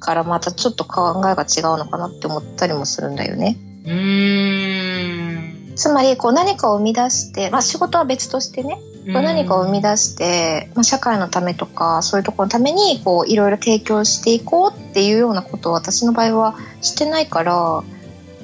[0.00, 3.56] からまたちょっと考えが違うのかなって思ったりもするんだよね。
[3.84, 5.74] うーん。
[5.76, 8.78] つまりこう何かを生み出して、まあ仕事は別としてね、
[9.12, 17.82] こう何かを生み出して、まあ、社会のためとかそういうところのためにこういろいろ提供していこうっていうようなことを私の場合はしてないから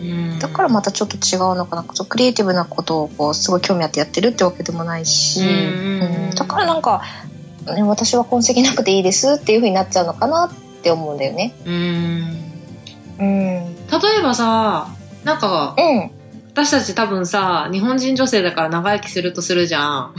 [0.00, 0.38] うん。
[0.38, 1.82] だからまたちょっと違うのかな。
[1.84, 7.02] クリエイティブなことをこうすごい興味あってやってるってわけでもないし、うんうんだからなんか、
[7.74, 11.54] ね、私は痕跡なくていいですっていう風になっちゃうのかなって思うんだよね。
[11.64, 11.74] うん。
[13.18, 14.88] うん、例えばさ、
[15.22, 16.10] なんか、うん、
[16.52, 20.14] 私たち多分さ、日本人女性だから長生きするとするじゃん。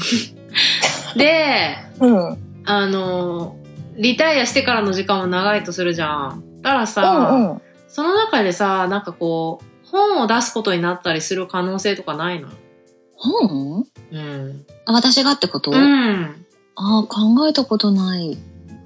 [1.15, 3.57] で、うん、あの、
[3.97, 6.61] リタイアしてからの時間も長いとするじゃん。
[6.61, 7.61] だからうさ、ん、うん。
[7.87, 12.49] その中でさ、なんかこう、本を出すことになったりする可能性とかないの？
[13.15, 13.85] 本？
[14.11, 14.65] うん。
[14.85, 16.45] あ私がってこと、うん。
[16.75, 18.37] ああ、考えたことない。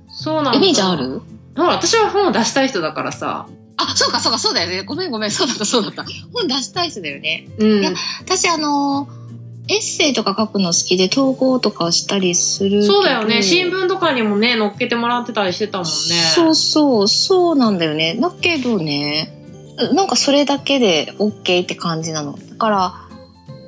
[0.09, 0.59] そうなんだ。
[0.59, 1.21] イメージある？
[1.55, 3.47] ほら、私は本を出したい人だからさ。
[3.77, 4.83] あ、そうか、そうか、そうだよね。
[4.83, 6.05] ごめん、ごめん、そうだった、そうだった。
[6.33, 7.47] 本出したい人だよね。
[7.57, 7.79] うん。
[7.79, 9.07] いや私、あの、
[9.69, 13.43] エッセイとか書くの好きで投稿とかしたりするそうだよね。
[13.43, 15.91] 新聞とかにもね、載っけてもらってたりしてたもんね。
[15.91, 18.17] そうそう、そうなんだよね。
[18.19, 19.31] だけどね、
[19.93, 22.33] なんかそれだけで OK って感じなの。
[22.33, 22.93] だから、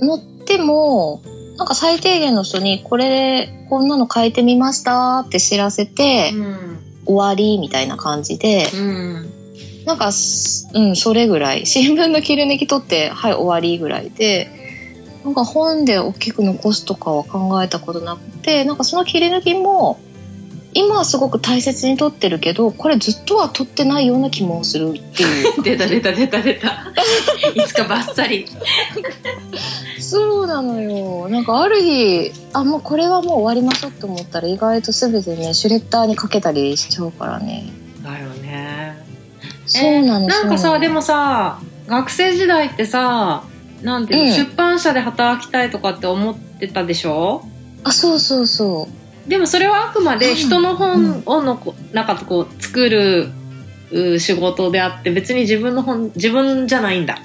[0.01, 1.21] 乗っても、
[1.57, 6.77] なんか最低限の人に、これでこんなの変えてみましたって知らせて、うん。
[7.05, 9.29] 終わりみたいな感じで、うん。
[9.85, 11.67] なんかす、うん、それぐらい。
[11.67, 14.60] 新聞の切り抜き取って、はい、終わりぐらいで、
[15.23, 19.99] なんか本で大きく残すとかは考えたことなくて、なんかその切り抜きも、
[20.73, 25.61] 今はすごく大切に取ってるけど、これずっとは取ってないような気もするっていう。
[25.63, 26.67] 出た出た出た出た。
[27.53, 28.45] いつかバッサリ。
[29.99, 31.27] そうなのよ。
[31.29, 37.65] なんかある日、あ、もうこれはもう終わりましょうって思ったら意外と全てね、シュレッダーにかけたりしちゃうからね。
[38.01, 38.97] だよね。
[39.65, 43.43] そうなの、なんかさ、でも、もさ、学生時代ってさ、
[43.83, 47.43] なんていうの、うん出版社で働きたいとかって思ってたでしょ？
[47.83, 48.87] あ、そうそうそ
[49.27, 49.29] う。
[49.29, 53.29] でもそれはあくまで人の本をのこ、なんかこう、作る
[53.91, 57.19] う仕事であって、別に自分の本、自分じゃないんだ。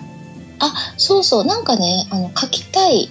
[0.96, 3.10] そうそう、なんかね、あの、書きたい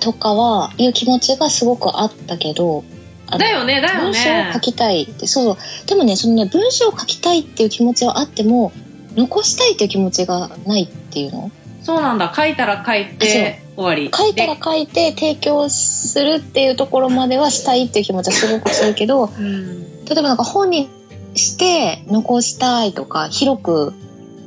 [0.00, 2.84] とかは、いう気持ちがすごくあったけど、
[3.26, 4.60] だよね、だよ文章をね書。
[4.60, 5.86] きたいって、そうそう。
[5.86, 8.72] でもね、そのね、文章を書きたいっていう気持ちはあっても、
[9.16, 11.50] 残したいっていう気持ちがないっていうの？
[11.84, 12.32] そうなんだ。
[12.34, 14.10] 書いたら書いて終わり。
[14.12, 20.04] 書いたらで書いて提供するっていうところまではしたいっていう気持ちはすごくするけど、うん。
[20.06, 20.88] 例えばなんか本に
[21.34, 23.92] して残したいとか、広く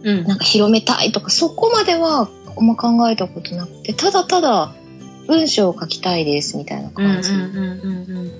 [0.04, 4.74] うんなんか広めたいとか、そこまではあんま考えたことなくて、ただただ
[5.28, 7.32] 文章を書きたいですみたいなうんうん感じ。
[7.32, 7.48] うんうん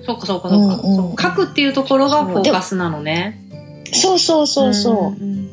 [0.00, 0.04] ん。
[0.04, 0.80] そうかそうかそうか。
[0.82, 3.44] うんうん書くっていうところがフォーカスなのね。
[3.92, 5.24] そうそうそうそう。
[5.24, 5.48] んんん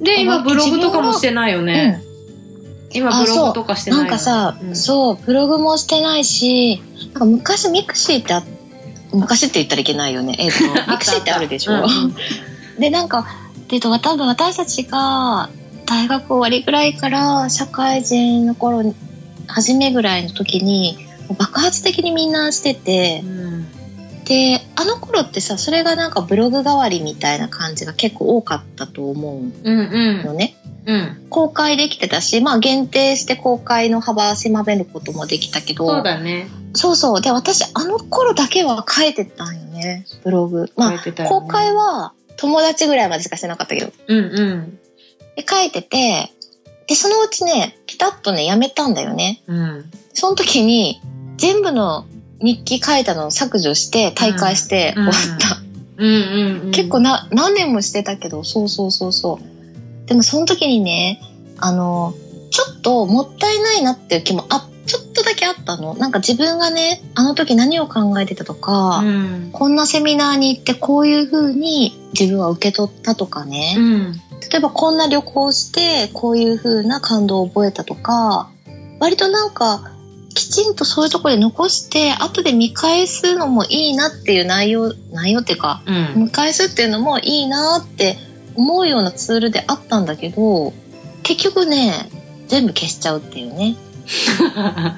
[0.00, 2.02] で、今ブログとかもしてないよね。
[2.96, 8.42] 今ブログとかしてないなんかさ、うんそう、ブログもしてないし、なんか昔ミクシーってあ
[9.12, 10.36] 昔って言ったらいけないよね。
[10.38, 11.74] えっ、と、 ミクシーってあるでしょ？
[11.74, 12.16] うんうん
[12.78, 13.26] で、なんか、
[13.68, 15.48] で、多分私たちが
[15.86, 18.94] 大学終わりぐらいから社会人の頃に、
[19.46, 20.98] 初めぐらいの時に、
[21.38, 23.66] 爆発的にみんなしててう、ん
[24.26, 30.56] で、あの頃ってさ、それがなんかブログ代わりみたいな感じが結構多かったと思ううんのね。
[30.64, 30.65] うん。
[31.30, 36.48] 公開できてたし、まあ限定して公開の幅を狭めることもできたけど、そうだね。
[36.74, 37.20] そうそう。
[37.20, 40.70] で、私、あの頃だけは書いてたんよね、ブログ。
[40.76, 43.92] まあ、書いてたよね公開は友達ぐらいまでしかしてなかったけど。
[44.06, 44.78] うんうん。
[45.36, 46.32] で、書いてて、
[46.86, 49.42] で、そのうちね、ピタッとね、やめたんだよね。
[49.46, 49.90] うん。
[50.12, 51.00] その時に、
[51.36, 52.06] 全部の
[52.40, 55.58] 日記書いたのを削除して、大会してうん終わった。
[55.96, 56.70] うんうんうん。
[56.70, 59.55] 結構な、何年もしてたけど、そうそうそうそう。
[60.06, 61.20] でもその時にね、
[61.58, 62.14] あの、
[62.50, 65.94] ちょっともったいないなっていう気も、あ、ちょっとだけあったの。
[65.94, 69.50] なんか自分がね、あの時何を考えてたとか、うん。
[69.52, 73.74] こんなセミナーに行ってこういう風に自分は受け取ったとかね。
[73.76, 74.12] うん。
[74.50, 78.48] 例えばこんな旅行してこういう風な感動を覚えたとか、
[79.00, 79.90] 割となんか、
[80.34, 86.24] きちんとそういうところで残して、後で見返すのもいいなっていう内容、内容っていうか、うん。
[86.24, 88.18] 見返すっていうのもいいなって
[88.56, 90.72] 思うようなツールであったんだけど、
[91.22, 92.08] 結局ね、
[92.48, 93.76] 全部消しちゃうっていうね。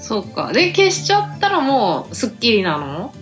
[0.00, 0.52] そうか。
[0.52, 3.12] で、消しちゃったらもう、スッキリなの？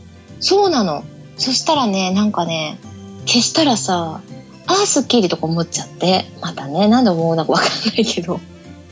[0.40, 1.04] そうなの。
[1.36, 2.78] そしたらね、なんかね、
[3.26, 4.20] 消したらさ、
[4.66, 8.40] ああ、スッキリとか思っちゃって、またね、なんで思うのかわかんないけど。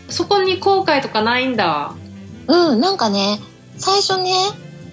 [0.08, 1.94] そこに後悔とかないんだ？
[2.46, 3.40] うん、なんかね、
[3.76, 4.32] 最初ね、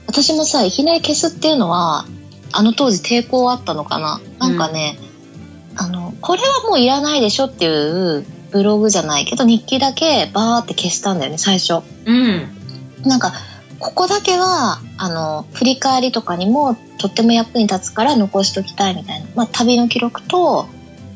[0.07, 2.05] 私もさ、いきなり消すっていうのは、
[2.51, 4.19] あの当時抵抗あったのかな？
[4.39, 4.97] なんかね、
[5.75, 11.81] あの、これはもういらないでしょっていうブログじゃないけど、日記だけバーって消したんだよね、最初。
[12.05, 12.47] うん。
[13.03, 13.33] なんか、
[13.79, 19.27] ここだけは、あの、振り返りとかにもとっても役に立つから残しときたいみたいな。
[19.35, 20.67] まあ、旅の記録と、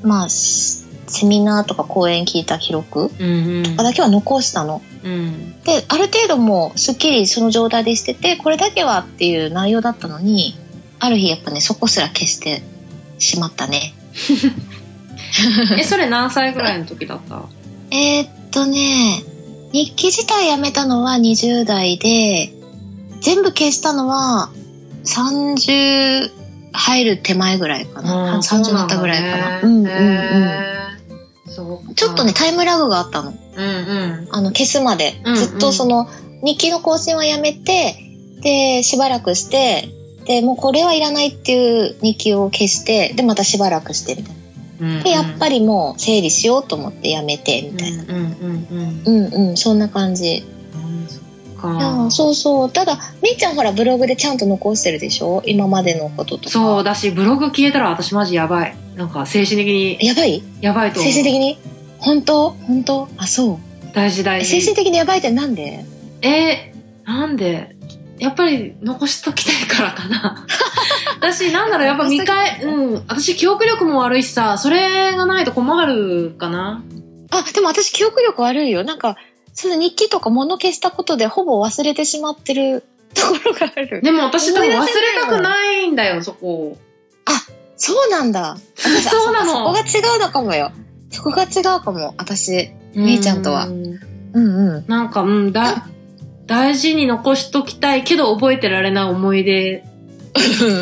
[0.02, 3.64] まあ、しセミナーとか講演聞いた記録うんうん。
[3.64, 4.82] とかだけは残したの。
[5.04, 5.62] うん。
[5.64, 10.58] で、ある程度もうすっきりその状態でしてて、これだけはっていう内容だったのに、
[11.04, 12.62] ある日やっぱね、そこすら消して
[13.20, 13.94] しまったね。
[15.80, 17.44] え、それ何歳ぐらいの時だった？
[17.92, 19.24] えーっとね、
[19.72, 22.54] 日記自体やめたのは20代で、
[23.22, 24.50] 全部消したのは
[25.06, 26.32] 30
[26.72, 28.38] 入る手前ぐらいかな。
[28.40, 29.62] 30になったぐらいかな。
[29.62, 29.90] うんうんう
[31.92, 31.96] ん。
[31.96, 33.32] ちょっとね、タイムラグがあったの。
[33.56, 34.28] うんうん。
[34.32, 35.22] あの、消すまで。
[35.24, 36.08] うんうんずっとその、
[36.44, 37.96] 日記の更新はやめて、
[38.42, 39.88] で、しばらくして、
[40.26, 44.36] で、もうこれはいらないっていう日記を消して、で、またしばらくして、みたい
[44.80, 45.04] な。
[45.04, 48.04] で、やっぱり、りもう整理しようと思ってやめて、みたいな。
[48.04, 48.68] うんうん
[49.06, 50.44] うんうんうん、そんな感じ。
[51.64, 52.12] うん。
[52.12, 52.70] そうそう。
[52.72, 55.42] ただ、みーちゃんほらブログでちゃんと残してるでしょ？
[55.46, 56.50] 今までのこととか。
[56.50, 58.76] そうだし、ブログ消えたら私マジやばい。
[58.96, 60.44] なんか精神的にやばい？
[60.60, 61.00] やばいと。
[61.00, 61.58] 精神的に？
[62.00, 62.50] 本当？
[62.50, 63.08] 本当？
[63.16, 63.58] あ、そう。
[63.96, 64.58] 大事大事。
[64.58, 65.86] え精神的にやばいってなんで？
[66.22, 67.73] えー、なんで？
[68.20, 70.46] やっぱり残しときたいからかな。
[71.20, 73.04] 私、なんだろう、やっぱ見返、 うん。
[73.08, 76.84] 私、記憶力も悪いしさ、それがないと困るかな。
[77.32, 78.84] あ、でも私記憶力悪いよ。
[78.84, 79.16] なんか、
[79.54, 82.84] その日記とか物消したことでほぼ忘れてしまってる
[83.14, 84.02] ところがある。
[84.02, 84.92] でも私多分忘れ
[85.22, 86.78] たくないんだよ、そこ。
[87.84, 88.56] そうなんだ。
[88.78, 89.88] 私そうなあそこがの。
[89.88, 90.72] 違うのかもよ。
[91.12, 92.72] そこが違うかも、私。
[92.96, 94.00] みーちゃんとはうん
[94.34, 94.86] うんうん。
[94.88, 95.86] なんか、うん、だ、
[96.46, 99.84] 大事に残しときたいけど覚えてられない思い出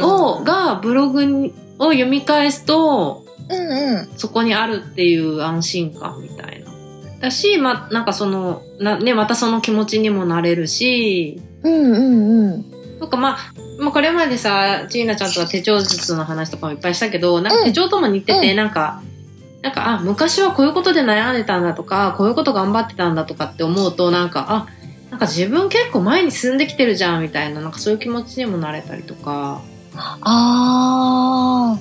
[0.02, 4.10] を、がブログにを読み返すと、うんうん。
[4.18, 6.72] そこにあるっていう安心感みたいな。
[7.20, 13.00] だし、ま、なんかその、な、ね、またその気持ちにもなれるし、うんうんうん。
[13.00, 13.38] なんかまあ、
[13.80, 19.02] まあこれまでさ、ジーナちゃんとは手帳術の話とかもいっぱいしたけど、なんか手帳とも似てて、うんなんか、
[19.64, 24.68] なんか、あ、昔はこういうことで悩んでたんだとか、こういうこと頑張ってたんだとかって思うと、なんか、あ、
[25.12, 29.62] なんか自分結構前に進んできてるじゃんみたいな、なんかそういう気持ちにもなれたりとか。
[30.22, 31.78] あ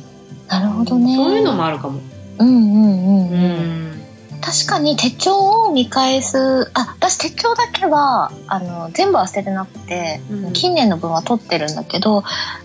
[0.49, 1.15] ー、なるほどね。
[1.15, 2.01] そういうのもあるかも。
[2.39, 3.91] うんうんうんううん。
[3.93, 4.01] ん。
[4.41, 12.23] 確かに手帳を見返す、あ、私手帳だけは、あの、全部は捨ててなくて、うん近年の分は取ってるんだけど、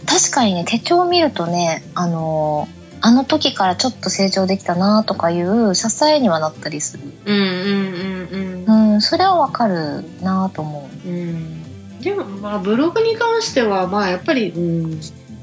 [0.07, 2.68] 確かにね、手帳を見るとね、あの、
[3.02, 7.04] あの時からちょっと成長できたなとかいう支えにはなったりする。
[7.26, 8.93] うんうんうんうん。
[8.93, 11.08] うん、それはわかるなと思う。
[11.08, 12.02] うん。
[12.02, 15.00] でも、まあ、ブログに関しては、まあ、やっぱり、うん。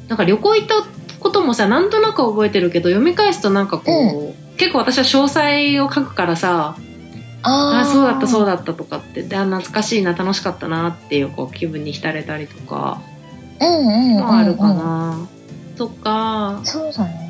[0.08, 0.74] なんか旅行行った
[1.20, 6.76] こともさ、なんとなく覚えてるけど、読み返すとなんかこう、結構私は詳細を書くからさ、
[7.44, 8.56] ああ、そうだった、そうだ。
[8.56, 13.00] だったとかって、で、あ懐かしいな、楽しかったなっていう、こう、気分に浸れたりとか、
[13.60, 14.22] うんうんうん、うん。
[14.22, 15.28] もあるかな。
[15.76, 17.21] とか、そうだね。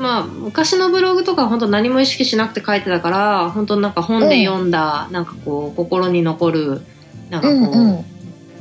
[0.00, 6.80] まあ、昔のブログとかは本当何も意識しなくて書いてたから、本当なんか本で読んだ、なんかこう、心に残る、
[7.28, 8.04] なんかこう、うんうん。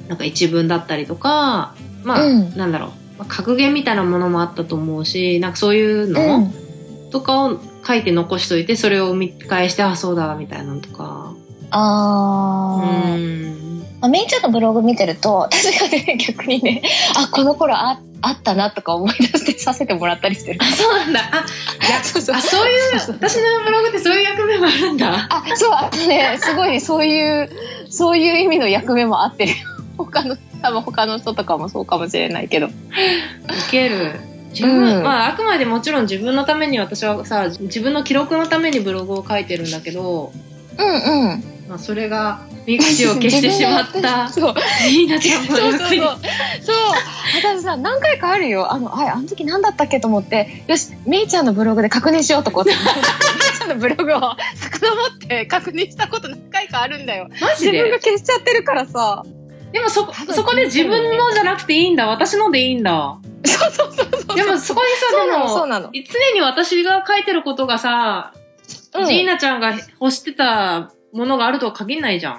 [0.09, 6.53] なんか一文だったりとか、まあ、うんなんだろう、まあ格言みたいなものもあったと思うし、なんかそういううのん。
[7.09, 11.31] とかを書いて残しといて、それを見返して、あ、そうだ、みたいなのとか。
[11.33, 13.45] うあー。
[13.45, 13.79] ん。
[14.01, 16.81] まあ、メイちゃんのブログ見てると、確かにね、逆にね、
[17.15, 20.59] あ、この頃ああったなとか思い出してさせてもらったりしてる。
[20.61, 21.19] あ、そうなんだ。
[21.31, 21.45] あ、
[21.87, 25.27] いや、そうそうあそういう、私のブログってそういう役目もあるんだ。
[25.29, 27.49] あ、そう、あのね、すごいそういう、
[27.89, 29.53] そういう意味の役目もあってる。
[29.97, 32.67] 他の、多分他の人とかもそうかもしれないけど。
[32.67, 32.71] い
[33.71, 34.19] ける。
[34.51, 40.31] 自分、うんまあ、あくまでもちろん自分のために私はさ、自分の記録のためにブログを書いてるんだけど、
[40.77, 41.43] うんうん。
[41.69, 44.55] まあ、それが、ミクシーを消してしまった、そう。
[44.87, 45.89] ジーナちゃんのそうそうそう。
[45.89, 46.17] そう。
[47.41, 48.71] 私さ、何回かあるよ。
[48.71, 52.77] あの、あれ、あの時何だったっけと思って、よし、めいちゃんのブログで確認しようとこうって。
[52.77, 54.35] めいちゃんのブログを遡
[55.15, 57.27] って確認したこと何回かあるんだよ。
[57.41, 59.23] マジ自分がで消しちゃってるからさ。
[59.71, 62.07] でもそこそこで自分のじゃなくていいんだ。
[62.07, 63.19] 私のでいいんだ。
[63.45, 64.35] そうそうそうそう。
[64.35, 65.91] でもそこにさ、でも。
[65.93, 72.33] 常に私が書いてることがさ、うんジーナちゃんが欲してたものがあるとは限んないじゃん。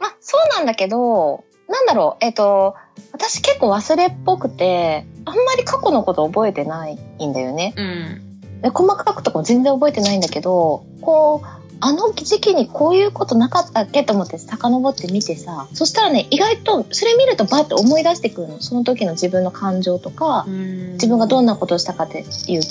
[0.00, 2.74] まあ、そうなんだけど、なんだろう、えっ、と、
[3.12, 7.74] 私結構忘れっぽくて、あんまり過去のこと覚えてないんだよね。
[7.76, 8.60] うん。
[8.62, 11.46] で細かくとかも全然覚えてないんだけど、こう、
[11.80, 18.60] あの時期にこういうことなかったっけと思って遡って見てさ、そしたらね、意外と、それ見るとバッて思い出してくるの。
[18.60, 22.22] その時の自分の感情とか、自自分がどんなことをしたかってい
[22.58, 22.62] う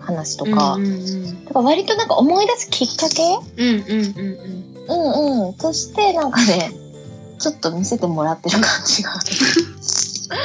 [0.00, 3.22] 話とか、うんうんだから割となんか思い出すきっかけ？
[3.56, 3.68] うん。
[3.68, 4.38] うんうんうん
[4.88, 5.36] うん。
[5.36, 5.54] うんうん。
[5.54, 6.70] として、なんかね、
[7.38, 9.12] ちょっと見せてもらってる感じが。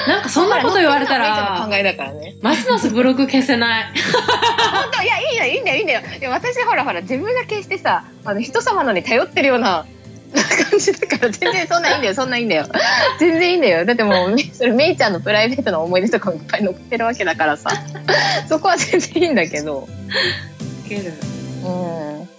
[0.08, 2.36] なんかそんなこと言われたら、考えだからね。
[2.42, 3.84] ますますブログ消せない。
[3.84, 6.02] 本当いや、いいんだよ、いいんだよ、いいんだよ。
[6.20, 9.86] いや私、ほらほら、自分が決してさ、あの、人様のに頼ってるような
[10.70, 12.66] 感じだから、全然そんないいんだよ、そんないいんだよ。
[13.20, 13.86] 全然いいんだよ。
[13.86, 17.70] だってもう、めそれ、めいちゃんのプライベートの思い出とかもいっぱい載ってるわけだからさ。
[18.48, 19.88] そこは全然いいんだけど。
[20.86, 21.14] いける。
[21.66, 22.30] うん。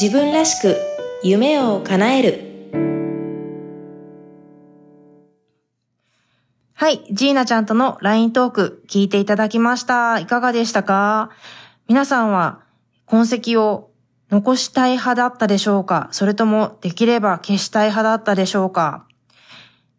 [0.00, 0.76] 自分らしく
[1.24, 2.44] 夢を叶える。
[6.74, 10.20] はい、ジーナちゃんとの LINE トーク聞いていただきました。
[10.20, 11.30] いかがでしたか？
[11.88, 12.60] 皆さんは
[13.06, 13.90] 痕跡を
[14.30, 16.08] 残したい派だったでしょうか？
[16.12, 19.04] それともできれば消したい派だったでしょうか？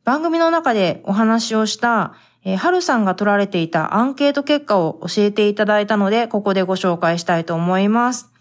[0.05, 2.13] 番組の中でお話をした、
[2.45, 8.31] えー、はるさんが取られていたアンケート結果を教えていただいたので、ここでご紹介したいと思います。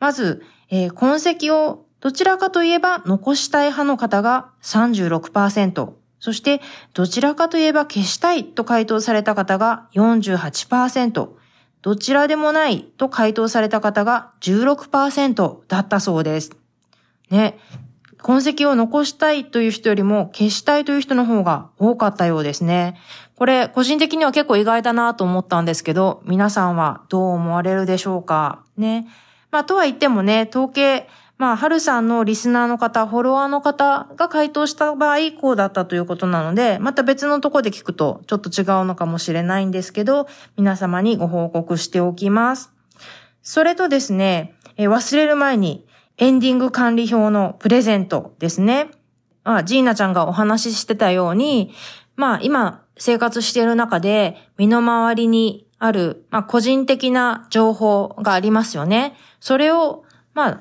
[0.00, 6.60] まず、えー痕跡をどちらかといえば残したい派の方が36%、そして
[6.94, 11.28] どちらかといえば消したいと回答された方が48%、
[11.80, 16.50] どちらでもないと回答された方が16%だったそうです。
[17.30, 17.58] ね。
[18.18, 22.96] 痕跡を残したいという人よりも消したいという人の方が多かったようですね。
[23.36, 28.64] これ、個人的には結構意外だなと思ったんですけど、皆さんはどう思われるでしょうか？
[28.76, 29.06] ね。
[29.50, 42.72] まあ、とは言ってもね、統計、まあ、はるさんのリスナーの方、フォロワーの方が回答した場合、こうだったということなので、また別のとこで聞くと、ちょっと違うのかもしれないんですけど、皆様にご報告しておきます。
[43.42, 45.86] それとですね、え忘れる前に、
[46.18, 48.90] エンディング管理表のプレゼントですね。
[49.44, 51.72] あ、ジーナちゃんがお話ししてたように、
[52.14, 59.16] まあ今生活している中で身の回りにある、まあ個人的な情報がありますよね。
[59.40, 60.04] それを、
[60.34, 60.60] まあ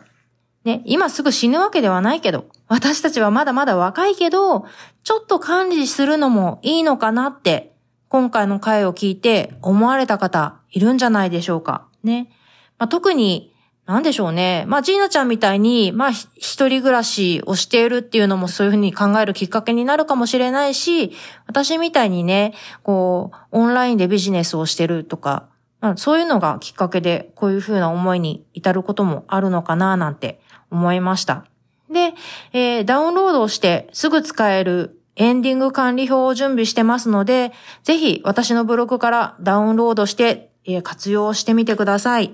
[0.64, 4.66] ね、今すぐ死ぬわけではないけど、私たちはまだまだ若いけど、
[5.04, 7.74] ちょっと管理するのもいいのかなって、
[8.10, 11.88] 今回の回を聞いて思われた方いるんじゃないでしょうか。
[12.04, 12.30] ね。
[12.78, 13.52] まあ、特に、
[13.88, 14.66] なんでしょうね。
[14.68, 21.12] まあ、ジーナちゃんみたいに、まあ、一人暮らしをしているっていうのもそういうふうに考えるきっかけになるかもしれないし、
[21.48, 22.54] 私みたいにね、
[22.84, 25.48] こう、オンラインでビジネスをしてるとか、
[25.82, 30.40] まあ、そういうのがきっかけで、こういうふうな思いに至ることもあるのかな、なんて
[30.72, 31.46] 思いました。
[31.92, 32.14] で、
[32.54, 37.52] えーダウンロードをしてすぐ使えるエンディング管理表を準備してますので、
[37.84, 42.34] ぜひ私のブログからダウンロードして、えー、活用してみてください。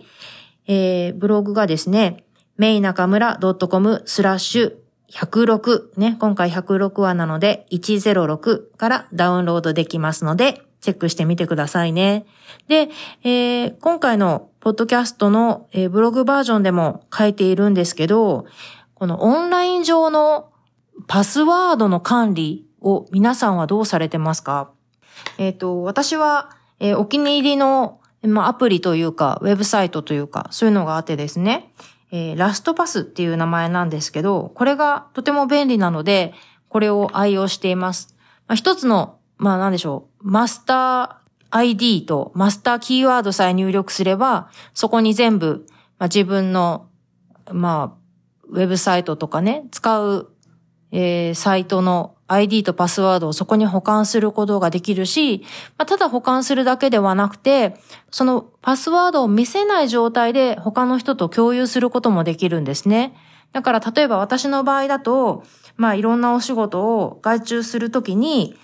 [0.68, 2.24] えー、ブログがですね、
[2.58, 4.74] メイナカムラ .com スラッシュ
[5.12, 12.26] 106ね、今回106話なので106からダウンロードできますので、チェックしてみてくださいね。
[12.68, 12.90] で、
[13.24, 18.46] えー、今回のポッドキャストの、えー、ブログバージョンでも書いているんですけど、
[18.94, 20.52] このオンライン上の
[21.08, 24.72] パスワードの管理を皆さんはどうされてますか？
[25.38, 26.50] えっ、ー、と、私は、
[26.80, 31.72] えー、お気に入りの、まあ、アプリというか、ウェブサイトというか、そういうのがあってですね、
[32.12, 36.34] えー、ラストパスっていう名前なんですけど、これがとても便利なので、
[36.70, 38.16] これを愛用しています。
[38.48, 45.66] まあ、一つの、まあなんでしょう、マスター ID とマスターキーワードさえ入力すれば、そこに全部、
[46.00, 46.90] まあ、自分の、
[47.54, 47.98] まあ、
[48.50, 50.30] ウェブサイトとかね、使う、
[50.92, 55.46] えー、サイトの ID とパスワードをそこに保管することができるし、
[55.78, 57.78] まあ、ただ保管するだけではなくて、
[58.12, 63.16] そのパスワードを見せない状態で他の人と共有することもできるんですね。
[63.54, 65.46] だから例えば私の場合だと、
[65.78, 68.58] まあいろんなお仕事を外注するときに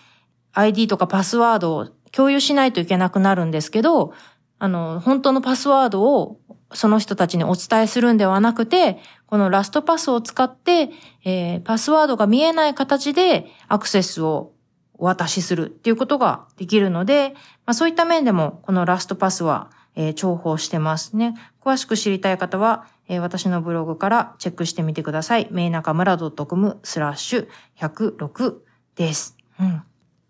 [0.54, 4.14] ID とかパスワードを共有しないといけなくなるんですけど、
[4.60, 6.40] あの、本当のパスワードを
[6.74, 10.90] その人たちにお伝えするんではなくて、このラストパスを使って、
[11.26, 14.54] えー、パスワードが見えない形でアクセスを
[14.94, 17.34] お渡しするっていうことができるので、
[17.66, 21.36] まあ、そういった面でもこのラストパスは、えー、重宝してますね。
[21.62, 25.48] 詳しく知りたい方は、えー、私のブログからチェックしてみてください。
[25.52, 27.48] メイナカムラ .com スラッシュ
[27.80, 28.56] 106
[28.96, 29.38] です。
[29.60, 29.84] うん。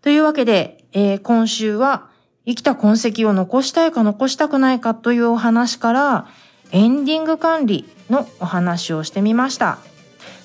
[0.04, 2.10] というわけで、えー、今週は
[2.44, 6.28] 生きた痕跡を残したいか残したくないかというお話から、
[6.72, 9.78] エンディング管理のお話をしてみました。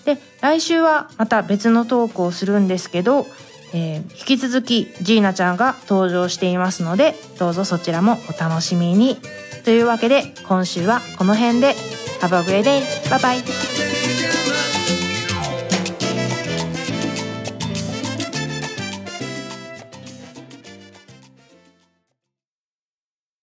[0.05, 3.25] で、来週はまた別のトークをするんですけど、
[3.73, 9.17] えー、引き続きジーナちゃんが登場していますので、どうぞそちらもお楽しみに。
[9.65, 11.75] というわけで、今週はこの辺で。
[12.21, 13.09] Have a great day!
[13.09, 14.08] バイバイ